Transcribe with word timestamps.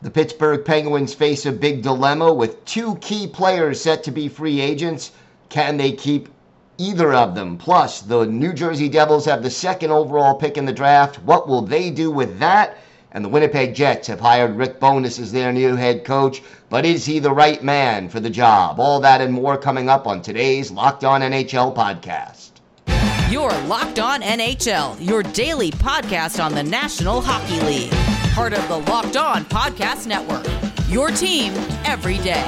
The 0.00 0.10
Pittsburgh 0.10 0.64
Penguins 0.64 1.12
face 1.12 1.44
a 1.44 1.50
big 1.50 1.82
dilemma 1.82 2.32
with 2.32 2.64
two 2.64 2.94
key 3.00 3.26
players 3.26 3.80
set 3.80 4.04
to 4.04 4.12
be 4.12 4.28
free 4.28 4.60
agents. 4.60 5.10
Can 5.48 5.76
they 5.76 5.90
keep 5.90 6.28
either 6.78 7.12
of 7.12 7.34
them? 7.34 7.56
Plus, 7.58 8.02
the 8.02 8.24
New 8.24 8.52
Jersey 8.52 8.88
Devils 8.88 9.24
have 9.24 9.42
the 9.42 9.50
second 9.50 9.90
overall 9.90 10.36
pick 10.36 10.56
in 10.56 10.66
the 10.66 10.72
draft. 10.72 11.16
What 11.24 11.48
will 11.48 11.62
they 11.62 11.90
do 11.90 12.12
with 12.12 12.38
that? 12.38 12.78
And 13.10 13.24
the 13.24 13.28
Winnipeg 13.28 13.74
Jets 13.74 14.06
have 14.06 14.20
hired 14.20 14.54
Rick 14.54 14.78
Bowness 14.78 15.18
as 15.18 15.32
their 15.32 15.52
new 15.52 15.74
head 15.74 16.04
coach. 16.04 16.42
But 16.70 16.86
is 16.86 17.04
he 17.04 17.18
the 17.18 17.32
right 17.32 17.60
man 17.64 18.08
for 18.08 18.20
the 18.20 18.30
job? 18.30 18.78
All 18.78 19.00
that 19.00 19.20
and 19.20 19.32
more 19.34 19.56
coming 19.56 19.88
up 19.88 20.06
on 20.06 20.22
today's 20.22 20.70
Locked 20.70 21.02
On 21.02 21.22
NHL 21.22 21.74
podcast. 21.74 22.50
Your 23.32 23.50
Locked 23.62 23.98
On 23.98 24.22
NHL, 24.22 25.04
your 25.04 25.24
daily 25.24 25.72
podcast 25.72 26.42
on 26.42 26.54
the 26.54 26.62
National 26.62 27.20
Hockey 27.20 27.60
League. 27.62 28.17
Part 28.38 28.52
of 28.52 28.68
the 28.68 28.78
Locked 28.92 29.16
On 29.16 29.44
Podcast 29.46 30.06
Network. 30.06 30.46
Your 30.88 31.10
team 31.10 31.52
every 31.84 32.18
day. 32.18 32.44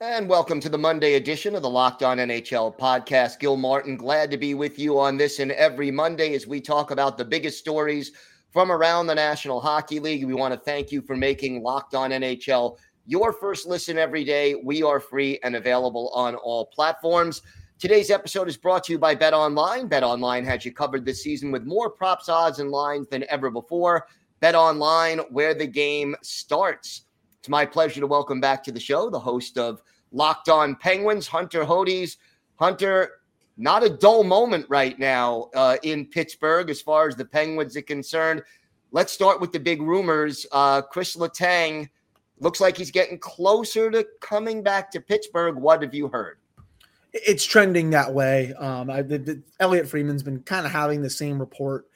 And 0.00 0.28
welcome 0.28 0.60
to 0.60 0.68
the 0.68 0.78
Monday 0.78 1.14
edition 1.14 1.56
of 1.56 1.62
the 1.62 1.68
Locked 1.68 2.04
On 2.04 2.18
NHL 2.18 2.78
podcast. 2.78 3.40
Gil 3.40 3.56
Martin, 3.56 3.96
glad 3.96 4.30
to 4.30 4.36
be 4.36 4.54
with 4.54 4.78
you 4.78 4.96
on 5.00 5.16
this 5.16 5.40
and 5.40 5.50
every 5.50 5.90
Monday 5.90 6.36
as 6.36 6.46
we 6.46 6.60
talk 6.60 6.92
about 6.92 7.18
the 7.18 7.24
biggest 7.24 7.58
stories 7.58 8.12
from 8.50 8.72
around 8.72 9.06
the 9.06 9.14
National 9.14 9.60
Hockey 9.60 10.00
League. 10.00 10.24
We 10.24 10.34
want 10.34 10.52
to 10.52 10.60
thank 10.60 10.90
you 10.90 11.02
for 11.02 11.16
making 11.16 11.62
Locked 11.62 11.94
On 11.94 12.10
NHL 12.10 12.76
your 13.06 13.32
first 13.32 13.66
listen 13.66 13.98
every 13.98 14.24
day. 14.24 14.54
We 14.54 14.82
are 14.82 15.00
free 15.00 15.38
and 15.42 15.56
available 15.56 16.10
on 16.14 16.34
all 16.36 16.66
platforms. 16.66 17.42
Today's 17.78 18.10
episode 18.10 18.48
is 18.48 18.56
brought 18.56 18.84
to 18.84 18.92
you 18.92 18.98
by 18.98 19.14
Bet 19.14 19.32
Online. 19.32 19.88
Bet 19.88 20.02
Online 20.02 20.44
has 20.44 20.64
you 20.64 20.72
covered 20.72 21.04
this 21.04 21.22
season 21.22 21.50
with 21.50 21.64
more 21.64 21.90
props, 21.90 22.28
odds, 22.28 22.58
and 22.58 22.70
lines 22.70 23.08
than 23.08 23.24
ever 23.28 23.50
before. 23.50 24.06
Bet 24.40 24.54
Online, 24.54 25.18
where 25.30 25.54
the 25.54 25.66
game 25.66 26.14
starts. 26.22 27.04
It's 27.38 27.48
my 27.48 27.64
pleasure 27.64 28.00
to 28.00 28.06
welcome 28.06 28.40
back 28.40 28.62
to 28.64 28.72
the 28.72 28.80
show 28.80 29.08
the 29.08 29.18
host 29.18 29.58
of 29.58 29.82
Locked 30.12 30.48
On 30.48 30.76
Penguins, 30.76 31.26
Hunter 31.26 31.64
Hodes. 31.64 32.16
Hunter, 32.56 33.19
not 33.60 33.84
a 33.84 33.90
dull 33.90 34.24
moment 34.24 34.64
right 34.70 34.98
now 34.98 35.50
uh, 35.54 35.76
in 35.82 36.06
Pittsburgh 36.06 36.70
as 36.70 36.80
far 36.80 37.08
as 37.08 37.14
the 37.14 37.26
Penguins 37.26 37.76
are 37.76 37.82
concerned. 37.82 38.42
Let's 38.90 39.12
start 39.12 39.38
with 39.38 39.52
the 39.52 39.60
big 39.60 39.82
rumors. 39.82 40.46
Uh, 40.50 40.80
Chris 40.80 41.14
Letang 41.14 41.90
looks 42.38 42.60
like 42.60 42.76
he's 42.76 42.90
getting 42.90 43.18
closer 43.18 43.90
to 43.90 44.06
coming 44.22 44.62
back 44.62 44.90
to 44.92 45.00
Pittsburgh. 45.00 45.56
What 45.56 45.82
have 45.82 45.94
you 45.94 46.08
heard? 46.08 46.38
It's 47.12 47.44
trending 47.44 47.90
that 47.90 48.12
way. 48.12 48.54
Um, 48.54 48.88
I, 48.88 49.02
the, 49.02 49.18
the, 49.18 49.42
Elliotte 49.60 49.88
Friedman's 49.88 50.22
been 50.22 50.42
kind 50.42 50.64
of 50.64 50.72
having 50.72 51.02
the 51.02 51.10
same 51.10 51.38
report 51.38 51.86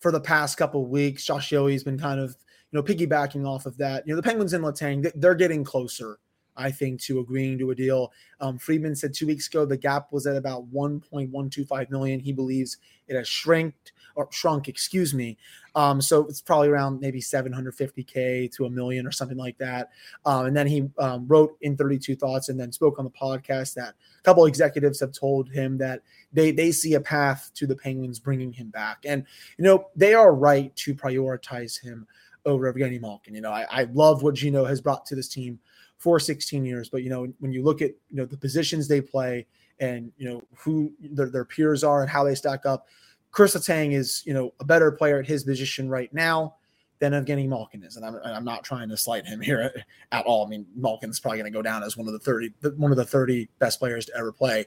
for 0.00 0.12
the 0.12 0.20
past 0.20 0.58
couple 0.58 0.84
weeks. 0.86 1.24
Josh 1.24 1.50
Yohe's 1.50 1.84
been 1.84 1.98
kind 1.98 2.20
of 2.20 2.36
you 2.70 2.78
know 2.78 2.82
piggybacking 2.82 3.46
off 3.46 3.64
of 3.64 3.78
that. 3.78 4.06
You 4.06 4.12
know 4.12 4.20
the 4.20 4.28
Penguins 4.28 4.52
and 4.52 4.62
Letang 4.62 5.10
they're 5.14 5.34
getting 5.34 5.64
closer 5.64 6.18
I 6.56 6.70
think, 6.70 7.00
to 7.02 7.20
agreeing 7.20 7.58
to 7.58 7.70
a 7.70 7.74
deal. 7.74 8.12
Um, 8.40 8.58
Friedman 8.58 8.96
said 8.96 9.14
two 9.14 9.26
weeks 9.26 9.48
ago 9.48 9.64
the 9.64 9.76
gap 9.76 10.12
was 10.12 10.26
at 10.26 10.36
about 10.36 10.72
1.125 10.72 11.90
million. 11.90 12.20
He 12.20 12.32
believes 12.32 12.78
it 13.08 13.16
has 13.16 13.28
shrinked 13.28 13.92
or 14.16 14.28
shrunk, 14.30 14.68
excuse 14.68 15.12
me. 15.12 15.36
Um, 15.74 16.00
so 16.00 16.26
it's 16.26 16.40
probably 16.40 16.68
around 16.68 17.00
maybe 17.00 17.20
750k 17.20 18.52
to 18.52 18.66
a 18.66 18.70
million 18.70 19.06
or 19.06 19.12
something 19.12 19.36
like 19.36 19.58
that. 19.58 19.90
Um, 20.24 20.46
and 20.46 20.56
then 20.56 20.66
he 20.66 20.88
um, 20.98 21.26
wrote 21.26 21.56
in 21.62 21.76
32 21.76 22.16
Thoughts 22.16 22.48
and 22.48 22.58
then 22.58 22.70
spoke 22.70 22.98
on 22.98 23.04
the 23.04 23.10
podcast 23.10 23.74
that 23.74 23.88
a 23.88 24.22
couple 24.22 24.46
executives 24.46 25.00
have 25.00 25.12
told 25.12 25.48
him 25.50 25.78
that 25.78 26.02
they 26.32 26.50
they 26.50 26.72
see 26.72 26.94
a 26.94 27.00
path 27.00 27.50
to 27.54 27.66
the 27.66 27.76
Penguins 27.76 28.18
bringing 28.18 28.52
him 28.52 28.68
back, 28.68 28.98
and 29.04 29.24
you 29.58 29.64
know 29.64 29.88
they 29.94 30.14
are 30.14 30.34
right 30.34 30.74
to 30.76 30.94
prioritize 30.94 31.80
him 31.80 32.06
over 32.44 32.72
Evgeny 32.72 33.00
Malkin. 33.00 33.34
You 33.34 33.40
know 33.40 33.52
I, 33.52 33.66
I 33.70 33.84
love 33.92 34.22
what 34.22 34.34
Gino 34.34 34.64
has 34.64 34.80
brought 34.80 35.06
to 35.06 35.14
this 35.14 35.28
team 35.28 35.58
for 35.98 36.20
16 36.20 36.64
years. 36.64 36.88
But 36.88 37.02
you 37.02 37.10
know, 37.10 37.26
when 37.40 37.52
you 37.52 37.62
look 37.62 37.82
at 37.82 37.92
you 38.10 38.16
know 38.16 38.24
the 38.24 38.36
positions 38.36 38.88
they 38.88 39.00
play 39.00 39.46
and 39.80 40.12
you 40.16 40.28
know 40.28 40.42
who 40.56 40.92
their, 41.00 41.30
their 41.30 41.44
peers 41.44 41.82
are 41.84 42.02
and 42.02 42.10
how 42.10 42.24
they 42.24 42.34
stack 42.34 42.66
up, 42.66 42.86
Chris 43.30 43.56
Letang 43.56 43.92
is 43.92 44.22
you 44.26 44.34
know 44.34 44.52
a 44.60 44.64
better 44.64 44.90
player 44.92 45.18
at 45.18 45.26
his 45.26 45.44
position 45.44 45.88
right 45.88 46.12
now 46.12 46.56
than 47.00 47.12
Evgeny 47.12 47.48
Malkin 47.48 47.82
is, 47.82 47.96
and 47.96 48.06
I'm, 48.06 48.16
I'm 48.24 48.44
not 48.44 48.62
trying 48.62 48.88
to 48.88 48.96
slight 48.96 49.26
him 49.26 49.40
here 49.42 49.84
at, 50.12 50.26
all. 50.26 50.46
I 50.46 50.48
mean, 50.48 50.66
Malkin's 50.76 51.20
probably 51.20 51.38
going 51.38 51.52
to 51.52 51.56
go 51.56 51.62
down 51.62 51.82
as 51.82 51.96
one 51.96 52.06
of 52.06 52.12
the 52.12 52.18
30 52.18 52.52
one 52.76 52.90
of 52.90 52.96
the 52.96 53.04
30 53.04 53.48
best 53.58 53.78
players 53.78 54.06
to 54.06 54.16
ever 54.16 54.32
play 54.32 54.66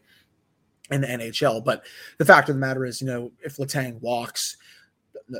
in 0.92 1.02
the 1.02 1.08
NHL. 1.08 1.64
But 1.64 1.86
the 2.18 2.26
fact 2.26 2.50
of 2.50 2.56
the 2.56 2.60
matter 2.60 2.86
is, 2.86 3.02
you 3.02 3.08
know, 3.08 3.32
if 3.44 3.58
Letang 3.58 4.00
walks, 4.02 4.58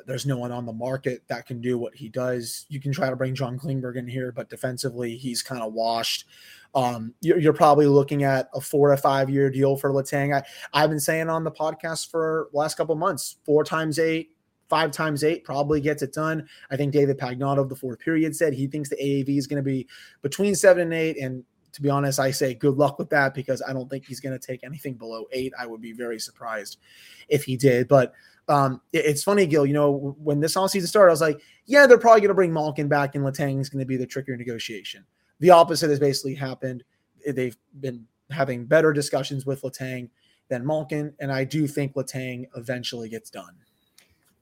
there's 0.06 0.26
no 0.26 0.38
one 0.38 0.52
on 0.52 0.66
the 0.66 0.74
market 0.74 1.24
that 1.28 1.46
can 1.46 1.62
do 1.62 1.78
what 1.78 1.96
he 1.96 2.10
does. 2.10 2.66
You 2.70 2.80
can 2.80 2.92
try 2.92 3.10
to 3.10 3.16
bring 3.16 3.36
John 3.36 3.58
Klingberg 3.58 3.96
in 3.96 4.08
here, 4.08 4.32
but 4.32 4.50
defensively, 4.50 5.16
he's 5.16 5.42
kind 5.42 5.62
of 5.62 5.74
washed. 5.74 6.26
Um, 6.76 7.14
you're, 7.22 7.40
you're, 7.40 7.54
probably 7.54 7.88
looking 7.88 8.24
at 8.24 8.50
a 8.54 8.60
four 8.60 8.90
to 8.90 8.98
five 8.98 9.30
year 9.30 9.50
deal 9.50 9.78
for 9.78 9.92
Letang. 9.92 10.36
I, 10.36 10.44
I've 10.74 10.90
been 10.90 11.00
saying 11.00 11.30
on 11.30 11.44
the 11.44 11.52
podcast 11.52 12.12
for 12.12 12.50
the 12.52 12.58
last 12.58 12.76
couple 12.76 12.96
months, 12.96 13.38
four 13.46 13.64
times 13.64 13.98
eight, 14.00 14.32
five 14.70 14.92
times 14.92 15.24
eight 15.24 15.44
probably 15.44 15.80
gets 15.80 16.02
it 16.02 16.14
done. 16.14 16.48
I 16.70 16.76
think 16.76 16.94
David 16.94 17.18
Pagnotta 17.18 17.60
of 17.60 17.70
the 17.70 17.76
fourth 17.76 18.00
period 18.00 18.36
said 18.36 18.54
he 18.54 18.68
thinks 18.68 18.90
the 18.90 18.98
AAV 18.98 19.38
is 19.38 19.48
going 19.48 19.64
to 19.64 19.68
be 19.68 19.88
between 20.22 20.56
seven 20.56 20.84
and 20.84 20.94
eight. 20.94 21.18
And 21.18 21.44
to 21.74 21.82
be 21.82 21.90
honest, 21.90 22.20
I 22.20 22.32
say 22.32 22.54
good 22.54 22.76
luck 22.76 23.00
with 23.00 23.10
that 23.12 23.34
because 23.34 23.62
I 23.68 23.72
don't 23.72 23.90
think 23.90 24.06
he's 24.06 24.20
going 24.20 24.38
to 24.38 24.46
take 24.46 24.64
anything 24.64 24.96
below 24.96 25.26
eight. 25.32 25.54
I 25.58 25.66
would 25.66 25.82
be 25.82 25.94
very 25.94 26.20
surprised 26.20 26.78
if 27.30 27.46
he 27.46 27.56
did. 27.56 27.88
But 27.88 28.14
um, 28.48 28.82
it, 28.94 29.06
it's 29.06 29.24
funny, 29.24 29.46
Gil. 29.46 29.66
You 29.66 29.74
know, 29.74 30.16
when 30.20 30.40
this 30.40 30.56
all 30.56 30.68
season 30.68 30.88
started, 30.88 31.12
I 31.12 31.14
was 31.14 31.22
like, 31.22 31.42
yeah, 31.66 31.86
they're 31.86 31.98
probably 31.98 32.22
going 32.22 32.30
to 32.30 32.36
bring 32.36 32.54
Malkin 32.54 32.88
back, 32.88 33.16
and 33.16 33.24
Letang 33.24 33.60
is 33.60 33.70
going 33.70 33.80
to 33.80 33.86
be 33.86 33.98
the 33.98 34.06
trickier 34.06 34.38
negotiation. 34.38 35.06
The 35.40 35.52
opposite 35.52 35.90
has 35.90 36.00
basically 36.00 36.36
happened. 36.36 36.84
They've 37.28 37.58
been 37.80 38.06
having 38.32 38.66
better 38.66 38.94
discussions 38.94 39.46
with 39.46 39.62
Letang 39.62 40.10
than 40.50 40.66
Malkin, 40.66 41.14
and 41.20 41.32
I 41.32 41.44
do 41.44 41.68
think 41.68 41.94
Letang 41.94 42.48
eventually 42.56 43.10
gets 43.10 43.30
done. 43.30 43.56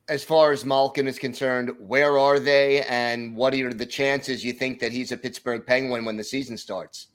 As 0.08 0.24
far 0.24 0.52
as 0.52 0.64
Malkin 0.64 1.08
is 1.08 1.18
concerned, 1.18 1.72
where 1.80 2.20
are 2.20 2.40
they, 2.40 2.84
and 2.84 3.36
what 3.36 3.56
are 3.56 3.74
the 3.74 3.86
chances 3.88 4.46
you 4.46 4.54
think 4.54 4.80
that 4.80 4.92
he's 4.92 5.12
a 5.12 5.18
Pittsburgh 5.18 5.66
Penguin 5.66 6.06
when 6.06 6.16
the 6.16 6.24
season 6.24 6.58
starts? 6.58 7.08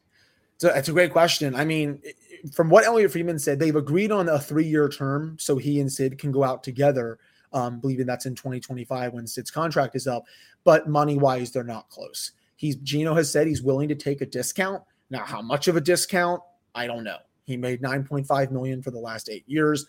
So 0.61 0.69
it's 0.69 0.91
a 0.91 0.93
great 0.93 1.11
question. 1.11 1.55
I 1.55 1.65
mean, 1.65 2.03
from 2.53 2.69
what 2.69 2.85
Elliotte 2.85 3.13
Friedman 3.13 3.39
said, 3.39 3.59
they've 3.59 3.75
agreed 3.75 4.13
on 4.13 4.29
a 4.29 4.39
three-year 4.39 4.91
term, 4.91 5.39
so 5.41 5.57
he 5.57 5.81
and 5.81 5.91
Sid 5.91 6.19
can 6.19 6.31
go 6.31 6.45
out 6.45 6.63
together. 6.63 7.19
Um, 7.55 7.81
believing 7.81 8.07
that's 8.07 8.27
in 8.27 8.35
2025 8.35 9.15
when 9.15 9.27
Sid's 9.27 9.51
contract 9.51 9.97
is 9.97 10.07
up. 10.07 10.25
But 10.63 10.87
money-wise, 10.87 11.51
they're 11.51 11.65
not 11.65 11.89
close. 11.89 12.33
He's 12.57 12.77
Gino 12.77 13.15
has 13.15 13.33
said 13.33 13.47
he's 13.47 13.63
willing 13.63 13.89
to 13.89 13.95
take 13.95 14.21
a 14.21 14.27
discount. 14.27 14.83
Now, 15.09 15.25
how 15.25 15.41
much 15.41 15.67
of 15.67 15.77
a 15.77 15.81
discount? 15.81 16.43
I 16.75 16.87
don't 16.87 17.05
know. 17.05 17.17
He 17.45 17.57
made 17.57 17.81
9.5 17.81 18.51
million 18.51 18.83
for 18.83 18.91
the 18.91 18.99
last 18.99 19.31
eight 19.31 19.45
years. 19.47 19.87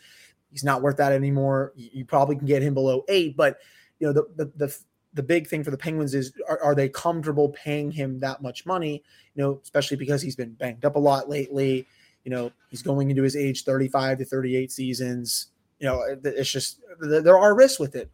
He's 0.52 0.64
not 0.64 0.82
worth 0.82 0.96
that 0.98 1.12
anymore. 1.12 1.74
You 1.76 2.06
probably 2.06 2.38
can 2.38 2.48
get 2.48 2.64
him 2.64 2.74
below 2.74 3.03
eight, 3.09 3.36
but 3.36 3.58
you 4.00 4.08
know 4.08 4.14
the 4.14 4.26
the 4.38 4.52
the 4.56 4.78
the 5.13 5.23
big 5.23 5.47
thing 5.47 5.63
for 5.63 5.72
the 5.72 5.77
Penguins 5.77 6.13
is 6.13 6.33
are, 6.47 6.61
are, 6.63 6.75
they 6.75 6.89
comfortable 6.89 7.49
paying 7.49 7.91
him 7.91 8.19
that 8.19 8.41
much 8.41 8.66
money? 8.66 9.03
You 9.35 9.44
know, 9.44 9.59
especially 9.63 9.97
because 9.97 10.22
he's 10.22 10.35
been 10.35 10.53
banged 10.53 10.85
up 10.85 10.95
a 10.95 10.99
lot 10.99 11.29
lately. 11.29 11.88
You 12.23 12.31
know, 12.31 12.51
he's 12.69 12.81
going 12.81 13.09
into 13.09 13.23
his 13.23 13.35
age 13.35 13.63
35 13.63 14.19
to 14.19 14.25
38 14.25 14.72
seasons. 14.72 15.47
You 15.79 15.88
know, 15.88 16.01
it's 16.23 16.51
just 16.51 16.79
there 16.99 17.38
are 17.38 17.55
risks 17.55 17.79
with 17.79 17.95
it 17.95 18.11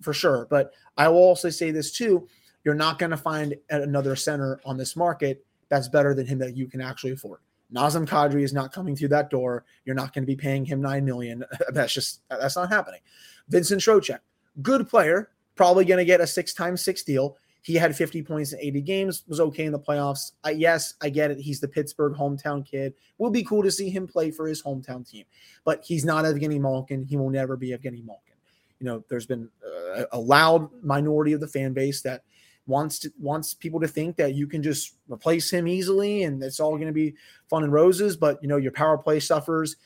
for 0.00 0.12
sure. 0.12 0.46
But 0.50 0.72
I 0.96 1.08
will 1.08 1.18
also 1.18 1.50
say 1.50 1.70
this 1.70 1.92
too: 1.92 2.28
you're 2.64 2.74
not 2.74 2.98
going 2.98 3.10
to 3.10 3.16
find 3.16 3.54
another 3.70 4.16
center 4.16 4.60
on 4.64 4.76
this 4.76 4.96
market 4.96 5.44
that's 5.68 5.88
better 5.88 6.14
than 6.14 6.26
him 6.26 6.38
that 6.38 6.56
you 6.56 6.66
can 6.66 6.80
actually 6.80 7.12
afford. 7.12 7.40
Nazem 7.74 8.06
Kadri 8.06 8.42
is 8.42 8.52
not 8.52 8.72
coming 8.72 8.94
through 8.94 9.08
that 9.08 9.30
door. 9.30 9.64
You're 9.84 9.94
not 9.94 10.12
going 10.12 10.22
to 10.22 10.26
be 10.26 10.36
paying 10.36 10.64
him 10.64 10.80
nine 10.80 11.04
million. 11.04 11.44
That's 11.70 11.92
just 11.92 12.20
that's 12.28 12.56
not 12.56 12.68
happening. 12.68 13.00
Vincent 13.48 13.80
Trocheck, 13.80 14.20
good 14.62 14.88
player, 14.88 15.30
probably 15.54 15.84
going 15.84 15.98
to 15.98 16.04
get 16.04 16.20
a 16.20 16.26
six 16.26 16.54
times 16.54 16.84
six 16.84 17.02
deal. 17.02 17.36
He 17.62 17.74
had 17.76 17.96
50 17.96 18.22
points 18.22 18.52
in 18.52 18.60
80 18.60 18.80
games, 18.82 19.24
was 19.26 19.40
okay 19.40 19.64
in 19.64 19.72
the 19.72 19.78
playoffs. 19.78 20.32
I, 20.44 20.50
yes, 20.50 20.94
I 21.00 21.08
get 21.08 21.30
it. 21.30 21.38
He's 21.38 21.60
the 21.60 21.68
Pittsburgh 21.68 22.12
hometown 22.12 22.64
kid. 22.64 22.92
Will 23.16 23.30
be 23.30 23.42
cool 23.42 23.62
to 23.62 23.70
see 23.70 23.88
him 23.88 24.06
play 24.06 24.30
for 24.30 24.46
his 24.46 24.62
hometown 24.62 25.08
team, 25.08 25.24
but 25.64 25.82
he's 25.82 26.04
not 26.04 26.26
Evgeny 26.26 26.60
Malkin. 26.60 27.04
He 27.04 27.16
will 27.16 27.30
never 27.30 27.56
be 27.56 27.70
Evgeny 27.70 28.04
Malkin. 28.04 28.34
You 28.80 28.86
know, 28.86 29.04
there's 29.08 29.24
been 29.24 29.48
uh, 29.96 30.04
a 30.12 30.18
loud 30.18 30.68
minority 30.82 31.32
of 31.32 31.40
the 31.40 31.48
fan 31.48 31.72
base 31.72 32.02
that 32.02 32.24
wants 32.66 32.98
to 32.98 33.12
wants 33.18 33.54
people 33.54 33.80
to 33.80 33.88
think 33.88 34.16
that 34.16 34.34
you 34.34 34.46
can 34.46 34.62
just 34.62 34.94
replace 35.08 35.50
him 35.50 35.68
easily 35.68 36.24
and 36.24 36.42
it's 36.42 36.60
all 36.60 36.72
going 36.72 36.86
to 36.86 36.92
be 36.92 37.14
fun 37.48 37.62
and 37.64 37.72
roses. 37.72 38.16
But 38.16 38.42
you 38.42 38.48
know, 38.48 38.56
your 38.56 38.72
power 38.72 38.98
play 38.98 39.20
suffers, 39.20 39.76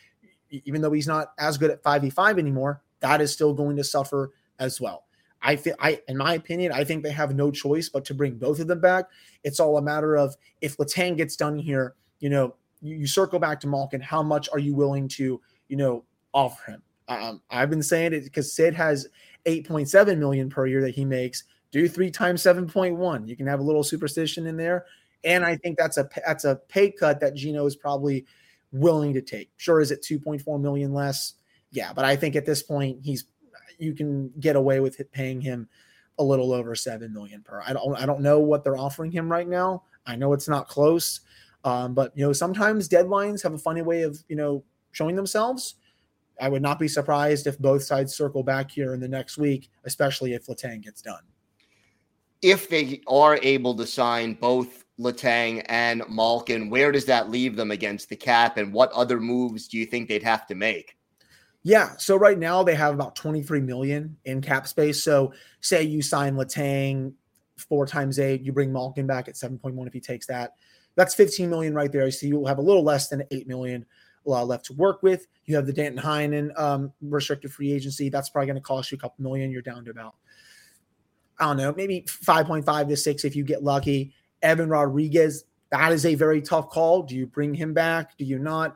even 0.50 0.81
though 0.81 0.93
he's 0.93 1.06
not 1.06 1.32
as 1.38 1.59
good 1.59 1.71
at 1.71 1.82
5v5 1.82 2.38
anymore. 2.38 2.82
That 3.00 3.21
is 3.21 3.32
still 3.32 3.55
going 3.55 3.76
to 3.76 3.85
suffer 3.85 4.32
as 4.59 4.81
well. 4.81 5.05
I 5.43 5.56
think 5.56 5.76
I, 5.79 6.00
in 6.08 6.17
my 6.17 6.35
opinion, 6.35 6.73
I 6.73 6.85
think 6.85 7.02
they 7.02 7.12
have 7.12 7.35
no 7.35 7.50
choice 7.50 7.88
but 7.88 8.05
to 8.06 8.14
bring 8.14 8.37
both 8.37 8.58
of 8.61 8.67
them 8.67 8.81
back. 8.81 9.06
It's 9.44 9.61
all 9.61 9.76
a 9.79 9.82
matter 9.82 10.17
of 10.17 10.37
if 10.61 10.76
Letang 10.79 11.17
gets 11.17 11.37
done 11.37 11.58
here, 11.58 11.94
you 12.19 12.29
know, 12.29 12.55
you, 12.81 12.96
you 12.96 13.06
circle 13.06 13.38
back 13.38 13.61
to 13.61 13.69
Malkin. 13.69 14.00
How 14.00 14.23
much 14.23 14.49
are 14.52 14.58
you 14.58 14.75
willing 14.75 15.08
to, 15.08 15.40
you 15.69 15.76
know, 15.76 16.05
offer 16.32 16.73
him? 16.73 16.82
Um, 17.08 17.40
I've 17.50 17.70
been 17.70 17.82
saying 17.82 18.12
it 18.12 18.25
because 18.25 18.52
Sid 18.52 18.75
has 18.75 19.08
8.7 19.46 20.19
million 20.19 20.50
per 20.50 20.67
year 20.67 20.82
that 20.82 20.94
he 20.94 21.05
makes. 21.05 21.44
Do 21.70 21.88
three 21.88 22.11
times 22.11 22.43
7.1. 22.43 23.29
You 23.29 23.37
can 23.37 23.46
have 23.46 23.61
a 23.61 23.62
little 23.62 23.85
superstition 23.85 24.46
in 24.46 24.56
there, 24.56 24.87
and 25.25 25.44
I 25.44 25.56
think 25.56 25.79
that's 25.79 25.99
a 25.99 26.08
that's 26.26 26.44
a 26.44 26.56
pay 26.69 26.90
cut 26.90 27.20
that 27.20 27.35
Gino 27.35 27.67
is 27.67 27.76
probably 27.76 28.25
willing 28.73 29.12
to 29.14 29.20
take. 29.20 29.50
Sure, 29.56 29.81
is 29.81 29.90
it 29.90 30.02
2.4 30.02 30.61
million 30.61 30.93
less? 30.93 31.35
Yeah, 31.70 31.93
but 31.93 32.06
I 32.06 32.17
think 32.17 32.37
at 32.37 32.46
this 32.46 32.62
point 32.62 33.00
he's 33.02 33.26
you 33.78 33.94
can 33.94 34.30
get 34.40 34.56
away 34.56 34.80
with 34.80 35.00
paying 35.12 35.40
him 35.40 35.69
a 36.19 36.25
little 36.25 36.52
over 36.52 36.75
seven 36.75 37.12
million 37.12 37.42
per. 37.42 37.62
I 37.66 37.72
don't 37.72 37.96
I 37.96 38.06
don't 38.06 38.20
know 38.20 38.40
what 38.40 38.64
they're 38.64 38.76
offering 38.76 39.10
him 39.10 39.30
right 39.30 39.48
now. 39.48 39.84
I 40.06 40.16
know 40.16 40.32
it's 40.32 40.48
not 40.48 40.69
close, 40.69 41.20
um, 41.64 41.94
but 41.94 42.12
you 42.16 42.26
know 42.26 42.32
sometimes 42.32 42.88
deadlines 42.88 43.42
have 43.42 43.54
a 43.54 43.58
funny 43.58 43.82
way 43.82 44.02
of 44.02 44.22
you 44.28 44.36
know 44.36 44.64
showing 44.92 45.16
themselves. 45.16 45.76
I 46.40 46.48
would 46.48 46.62
not 46.62 46.78
be 46.78 46.88
surprised 46.88 47.46
if 47.46 47.58
both 47.58 47.82
sides 47.82 48.14
circle 48.14 48.42
back 48.42 48.70
here 48.70 48.94
in 48.94 49.00
the 49.00 49.08
next 49.08 49.38
week, 49.38 49.70
especially 49.84 50.34
if 50.34 50.46
Letang 50.46 50.82
gets 50.82 51.02
done. 51.02 51.22
If 52.42 52.69
they 52.69 53.00
are 53.08 53.40
able 53.42 53.75
to 53.75 53.86
sign 53.86 54.34
both 54.34 54.84
Letang 55.00 55.64
and 55.69 56.04
Malkin, 56.08 56.70
where 56.70 56.92
does 56.92 57.04
that 57.06 57.30
leave 57.30 57.56
them 57.56 57.72
against 57.72 58.08
the 58.08 58.16
cap, 58.16 58.56
and 58.56 58.72
what 58.72 58.92
other 58.92 59.19
moves 59.19 59.66
do 59.66 59.78
you 59.78 59.86
think 59.86 60.08
they'd 60.08 60.22
have 60.22 60.46
to 60.46 60.54
make? 60.54 60.98
Yeah. 61.69 61.97
So 61.99 62.17
right 62.17 62.38
now 62.38 62.62
they 62.62 62.75
have 62.75 62.94
about 62.94 63.15
23 63.15 63.61
million 63.61 64.17
in 64.25 64.41
cap 64.41 64.67
space. 64.67 65.05
So 65.05 65.35
say 65.61 65.82
you 65.82 66.00
sign 66.00 66.35
Letang 66.35 67.12
four 67.59 67.85
times 67.85 68.19
eight, 68.19 68.41
you 68.41 68.55
bring 68.55 68.73
Malkin 68.73 69.06
back 69.06 69.29
at 69.29 69.35
7.1 69.35 69.87
if 69.87 69.93
he 69.93 70.00
takes 70.00 70.26
that. 70.29 70.53
That's 70.94 71.15
15 71.15 71.50
million 71.50 71.75
right 71.75 71.93
there. 71.93 72.11
So 72.11 72.26
you'll 72.26 72.47
have 72.47 72.56
a 72.56 72.62
little 72.62 72.82
less 72.82 73.09
than 73.09 73.23
8 73.31 73.47
million 73.47 73.85
uh, 74.26 74.47
left 74.47 74.65
to 74.67 74.73
work 74.73 75.03
with. 75.03 75.26
You 75.44 75.56
have 75.56 75.67
the 75.67 75.75
Danton 75.75 76.03
Heinen 76.03 76.59
um, 76.59 76.91
restricted 77.03 77.53
free 77.53 77.71
agency. 77.71 78.09
That's 78.09 78.31
probably 78.31 78.47
going 78.47 78.56
to 78.56 78.62
cost 78.62 78.91
you 78.91 78.97
a 78.97 79.00
couple 79.03 79.23
million. 79.23 79.50
You're 79.50 79.61
down 79.61 79.85
to 79.85 79.91
about, 79.91 80.14
I 81.38 81.49
don't 81.49 81.59
know, 81.59 81.75
maybe 81.76 82.00
5.5 82.09 82.88
to 82.88 82.97
6 82.97 83.25
if 83.26 83.37
you 83.37 83.44
get 83.44 83.62
lucky. 83.62 84.14
Evan 84.41 84.71
Rodrigues, 84.71 85.44
that 85.71 85.93
is 85.93 86.06
a 86.06 86.14
very 86.14 86.41
tough 86.41 86.71
call. 86.71 87.03
Do 87.03 87.14
you 87.14 87.26
bring 87.26 87.53
him 87.53 87.75
back? 87.75 88.17
Do 88.17 88.25
you 88.25 88.38
not? 88.38 88.75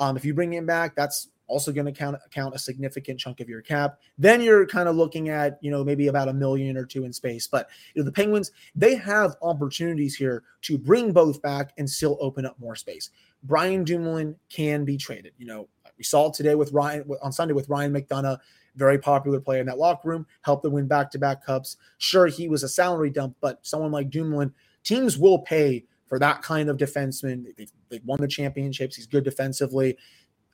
Um, 0.00 0.16
if 0.16 0.24
you 0.24 0.34
bring 0.34 0.52
him 0.52 0.66
back, 0.66 0.96
that's 0.96 1.28
also 1.46 1.72
going 1.72 1.86
to 1.86 1.92
count 1.92 2.16
count 2.30 2.54
a 2.54 2.58
significant 2.58 3.18
chunk 3.18 3.40
of 3.40 3.48
your 3.48 3.62
cap. 3.62 3.98
Then 4.18 4.40
you're 4.40 4.66
kind 4.66 4.88
of 4.88 4.96
looking 4.96 5.28
at 5.28 5.58
you 5.60 5.70
know 5.70 5.84
maybe 5.84 6.08
about 6.08 6.28
a 6.28 6.32
million 6.32 6.76
or 6.76 6.84
two 6.84 7.04
in 7.04 7.12
space. 7.12 7.46
But 7.46 7.68
you 7.94 8.02
know 8.02 8.04
the 8.04 8.12
Penguins 8.12 8.52
they 8.74 8.94
have 8.96 9.36
opportunities 9.42 10.14
here 10.14 10.42
to 10.62 10.78
bring 10.78 11.12
both 11.12 11.42
back 11.42 11.72
and 11.78 11.88
still 11.88 12.16
open 12.20 12.46
up 12.46 12.58
more 12.58 12.76
space. 12.76 13.10
Brian 13.42 13.84
Dumoulin 13.84 14.36
can 14.48 14.84
be 14.84 14.96
traded. 14.96 15.32
You 15.38 15.46
know 15.46 15.68
we 15.98 16.04
saw 16.04 16.30
today 16.30 16.54
with 16.54 16.72
Ryan 16.72 17.08
on 17.22 17.32
Sunday 17.32 17.54
with 17.54 17.68
Ryan 17.68 17.92
McDonagh. 17.92 18.38
Very 18.74 18.98
popular 18.98 19.38
player 19.38 19.60
in 19.60 19.66
that 19.66 19.76
locker 19.76 20.08
room, 20.08 20.26
helped 20.40 20.62
them 20.62 20.72
win 20.72 20.88
back 20.88 21.10
to 21.10 21.18
back 21.18 21.44
cups. 21.44 21.76
Sure, 21.98 22.26
he 22.26 22.48
was 22.48 22.62
a 22.62 22.68
salary 22.68 23.10
dump, 23.10 23.36
but 23.42 23.58
someone 23.60 23.92
like 23.92 24.08
Dumoulin, 24.08 24.54
teams 24.82 25.18
will 25.18 25.40
pay 25.40 25.84
for 26.12 26.18
that 26.18 26.42
kind 26.42 26.68
of 26.68 26.76
defenseman. 26.76 27.56
They've, 27.56 27.72
they've 27.88 28.04
won 28.04 28.20
the 28.20 28.28
championships. 28.28 28.96
He's 28.96 29.06
good 29.06 29.24
defensively. 29.24 29.96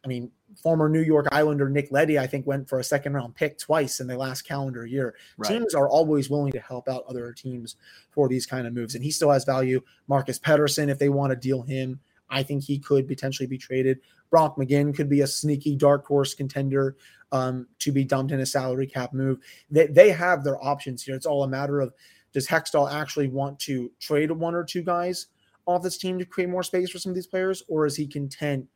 I 0.05 0.09
mean, 0.09 0.31
former 0.63 0.89
New 0.89 1.03
York 1.03 1.27
Islander 1.33 1.69
Nick 1.69 1.91
Leddy, 1.91 2.19
I 2.19 2.27
think, 2.27 2.47
went 2.47 2.69
for 2.69 2.79
a 2.79 2.85
second 2.85 3.15
round 3.15 3.35
pick 3.35 3.59
twice 3.59 4.01
in 4.01 4.07
the 4.07 4.17
last 4.17 4.43
calendar 4.43 4.87
year. 4.87 5.15
Right. 5.37 5.49
Teams 5.49 5.75
are 5.75 5.89
always 5.89 6.31
willing 6.31 6.53
to 6.53 6.61
help 6.61 6.89
out 6.89 7.05
other 7.09 7.33
teams 7.33 7.77
for 8.11 8.29
these 8.29 8.47
kind 8.47 8.67
of 8.67 8.73
moves, 8.73 8.95
and 8.95 9.03
he 9.03 9.11
still 9.11 9.31
has 9.31 9.45
value. 9.45 9.81
Marcus 10.07 10.39
Pettersson, 10.39 10.89
if 10.89 10.99
they 10.99 11.09
want 11.09 11.31
to 11.31 11.37
deal 11.37 11.63
him, 11.63 12.01
I 12.31 12.43
think 12.43 12.63
he 12.63 12.79
could 12.79 13.09
potentially 13.09 13.47
be 13.47 13.59
traded. 13.59 14.01
Brock 14.31 14.57
McGinn 14.57 14.95
could 14.95 15.09
be 15.09 15.23
a 15.23 15.27
sneaky 15.27 15.75
dark 15.75 16.07
horse 16.07 16.35
contender 16.35 16.97
um, 17.33 17.67
to 17.81 17.93
be 17.93 18.05
dumped 18.05 18.33
in 18.33 18.41
a 18.41 18.47
salary 18.47 18.87
cap 18.87 19.13
move. 19.13 19.39
They, 19.71 19.87
they 19.87 20.11
have 20.11 20.45
their 20.45 20.63
options 20.63 21.03
here. 21.03 21.15
It's 21.15 21.27
all 21.27 21.45
a 21.45 21.49
matter 21.49 21.81
of 21.81 21.93
does 22.33 22.47
Hextall 22.47 22.93
actually 22.93 23.29
want 23.29 23.59
to 23.61 23.91
trade 24.01 24.31
one 24.31 24.55
or 24.55 24.63
two 24.63 24.83
guys 24.83 25.27
off 25.67 25.83
this 25.83 25.99
team 25.99 26.19
to 26.19 26.25
create 26.25 26.51
more 26.51 26.63
space 26.63 26.91
for 26.91 26.99
some 26.99 27.11
of 27.11 27.17
these 27.17 27.27
players, 27.27 27.63
or 27.69 27.87
is 27.87 27.97
he 27.97 28.07
content 28.07 28.67